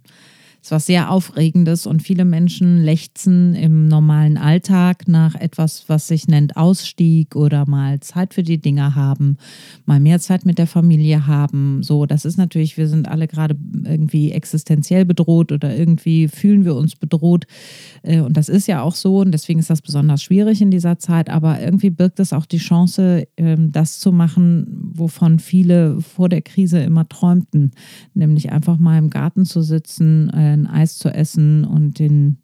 [0.64, 6.26] ist was sehr Aufregendes und viele Menschen lechzen im normalen Alltag nach etwas, was sich
[6.26, 9.36] nennt Ausstieg oder mal Zeit für die Dinge haben,
[9.84, 11.82] mal mehr Zeit mit der Familie haben.
[11.82, 16.76] So, das ist natürlich, wir sind alle gerade irgendwie existenziell bedroht oder irgendwie fühlen wir
[16.76, 17.44] uns bedroht.
[18.02, 20.98] Äh, und das ist ja auch so und deswegen ist das besonders schwierig in dieser
[20.98, 21.28] Zeit.
[21.28, 26.40] Aber irgendwie birgt es auch die Chance, ähm, das zu machen, wovon viele vor der
[26.40, 27.72] Krise immer träumten,
[28.14, 32.38] nämlich einfach mal im Garten zu sitzen äh, ein Eis zu essen und den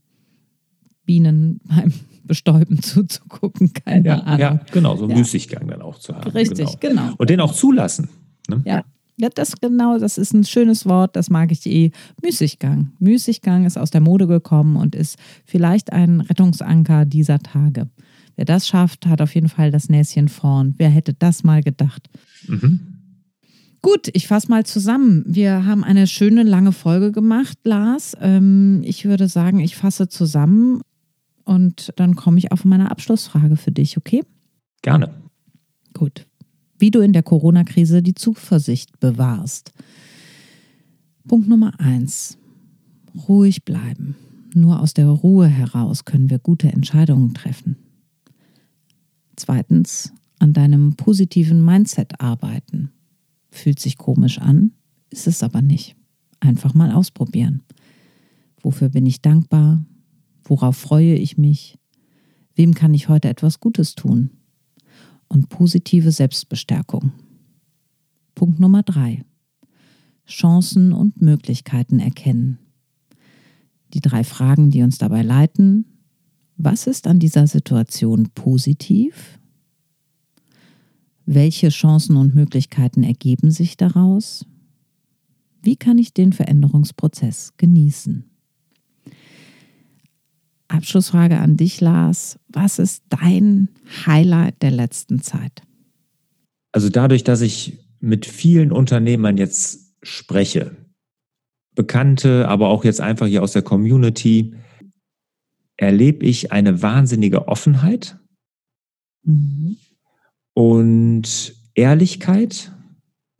[1.05, 1.93] Bienen beim
[2.25, 3.73] Bestäuben zuzugucken.
[3.73, 4.41] Keine ja, Ahnung.
[4.41, 5.19] Ja, genau, so einen ja.
[5.19, 6.31] Müßiggang dann auch zu haben.
[6.31, 7.03] Richtig, genau.
[7.03, 7.15] genau.
[7.17, 8.09] Und den auch zulassen.
[8.49, 8.63] Ne?
[8.65, 8.85] Ja.
[9.17, 11.91] Ja, das genau, das ist ein schönes Wort, das mag ich eh.
[12.23, 12.93] Müßiggang.
[13.01, 17.91] Müßiggang ist aus der Mode gekommen und ist vielleicht ein Rettungsanker dieser Tage.
[18.37, 20.73] Wer das schafft, hat auf jeden Fall das Näschen vorn.
[20.79, 22.09] Wer hätte das mal gedacht?
[22.49, 23.00] Mhm.
[23.83, 25.25] Gut, ich fasse mal zusammen.
[25.27, 28.15] Wir haben eine schöne lange Folge gemacht, Lars.
[28.21, 30.83] Ähm, ich würde sagen, ich fasse zusammen
[31.45, 34.23] und dann komme ich auf meine Abschlussfrage für dich, okay?
[34.83, 35.15] Gerne.
[35.95, 36.27] Gut.
[36.79, 39.73] Wie du in der Corona-Krise die Zuversicht bewahrst.
[41.27, 42.39] Punkt Nummer eins.
[43.29, 44.17] Ruhig bleiben.
[44.55, 47.77] Nur aus der Ruhe heraus können wir gute Entscheidungen treffen.
[49.37, 52.91] Zweitens, an deinem positiven Mindset arbeiten.
[53.51, 54.73] Fühlt sich komisch an,
[55.11, 55.97] ist es aber nicht.
[56.39, 57.63] Einfach mal ausprobieren.
[58.63, 59.85] Wofür bin ich dankbar?
[60.45, 61.79] Worauf freue ich mich?
[62.55, 64.31] Wem kann ich heute etwas Gutes tun?
[65.29, 67.13] Und positive Selbstbestärkung.
[68.35, 69.25] Punkt Nummer drei.
[70.27, 72.59] Chancen und Möglichkeiten erkennen.
[73.93, 75.85] Die drei Fragen, die uns dabei leiten.
[76.57, 79.40] Was ist an dieser Situation positiv?
[81.33, 84.45] Welche Chancen und Möglichkeiten ergeben sich daraus?
[85.63, 88.29] Wie kann ich den Veränderungsprozess genießen?
[90.67, 92.41] Abschlussfrage an dich, Lars.
[92.49, 93.69] Was ist dein
[94.07, 95.63] Highlight der letzten Zeit?
[96.73, 100.75] Also dadurch, dass ich mit vielen Unternehmern jetzt spreche,
[101.77, 104.57] Bekannte, aber auch jetzt einfach hier aus der Community,
[105.77, 108.19] erlebe ich eine wahnsinnige Offenheit.
[109.23, 109.77] Mhm
[110.55, 112.73] und Ehrlichkeit.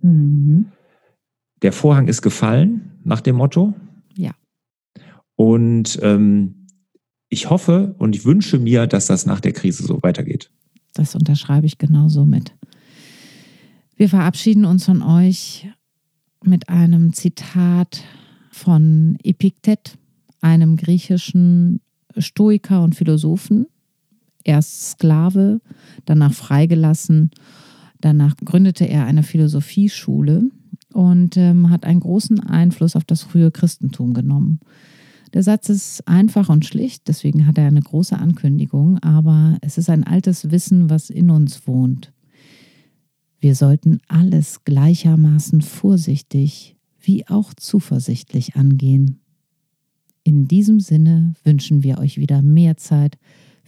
[0.01, 0.67] Mhm.
[1.63, 3.75] Der Vorhang ist gefallen, nach dem Motto.
[4.15, 4.33] Ja.
[5.37, 6.67] Und ähm,
[7.29, 10.51] ich hoffe und ich wünsche mir, dass das nach der Krise so weitergeht.
[10.95, 12.55] Das unterschreibe ich genauso mit.
[13.97, 15.69] Wir verabschieden uns von euch
[16.43, 18.03] mit einem Zitat
[18.51, 19.99] von Epiktet,
[20.41, 21.81] einem griechischen
[22.17, 23.67] Stoiker und Philosophen,
[24.45, 25.61] erst Sklave,
[26.05, 27.31] danach freigelassen,
[28.01, 30.51] Danach gründete er eine Philosophieschule
[30.93, 34.61] und ähm, hat einen großen Einfluss auf das frühe Christentum genommen.
[35.35, 39.89] Der Satz ist einfach und schlicht, deswegen hat er eine große Ankündigung, aber es ist
[39.89, 42.13] ein altes Wissen, was in uns wohnt.
[43.39, 49.21] Wir sollten alles gleichermaßen vorsichtig wie auch zuversichtlich angehen.
[50.25, 53.17] In diesem Sinne wünschen wir euch wieder mehr Zeit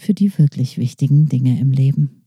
[0.02, 2.21] für die wirklich wichtigen Dinge im Leben.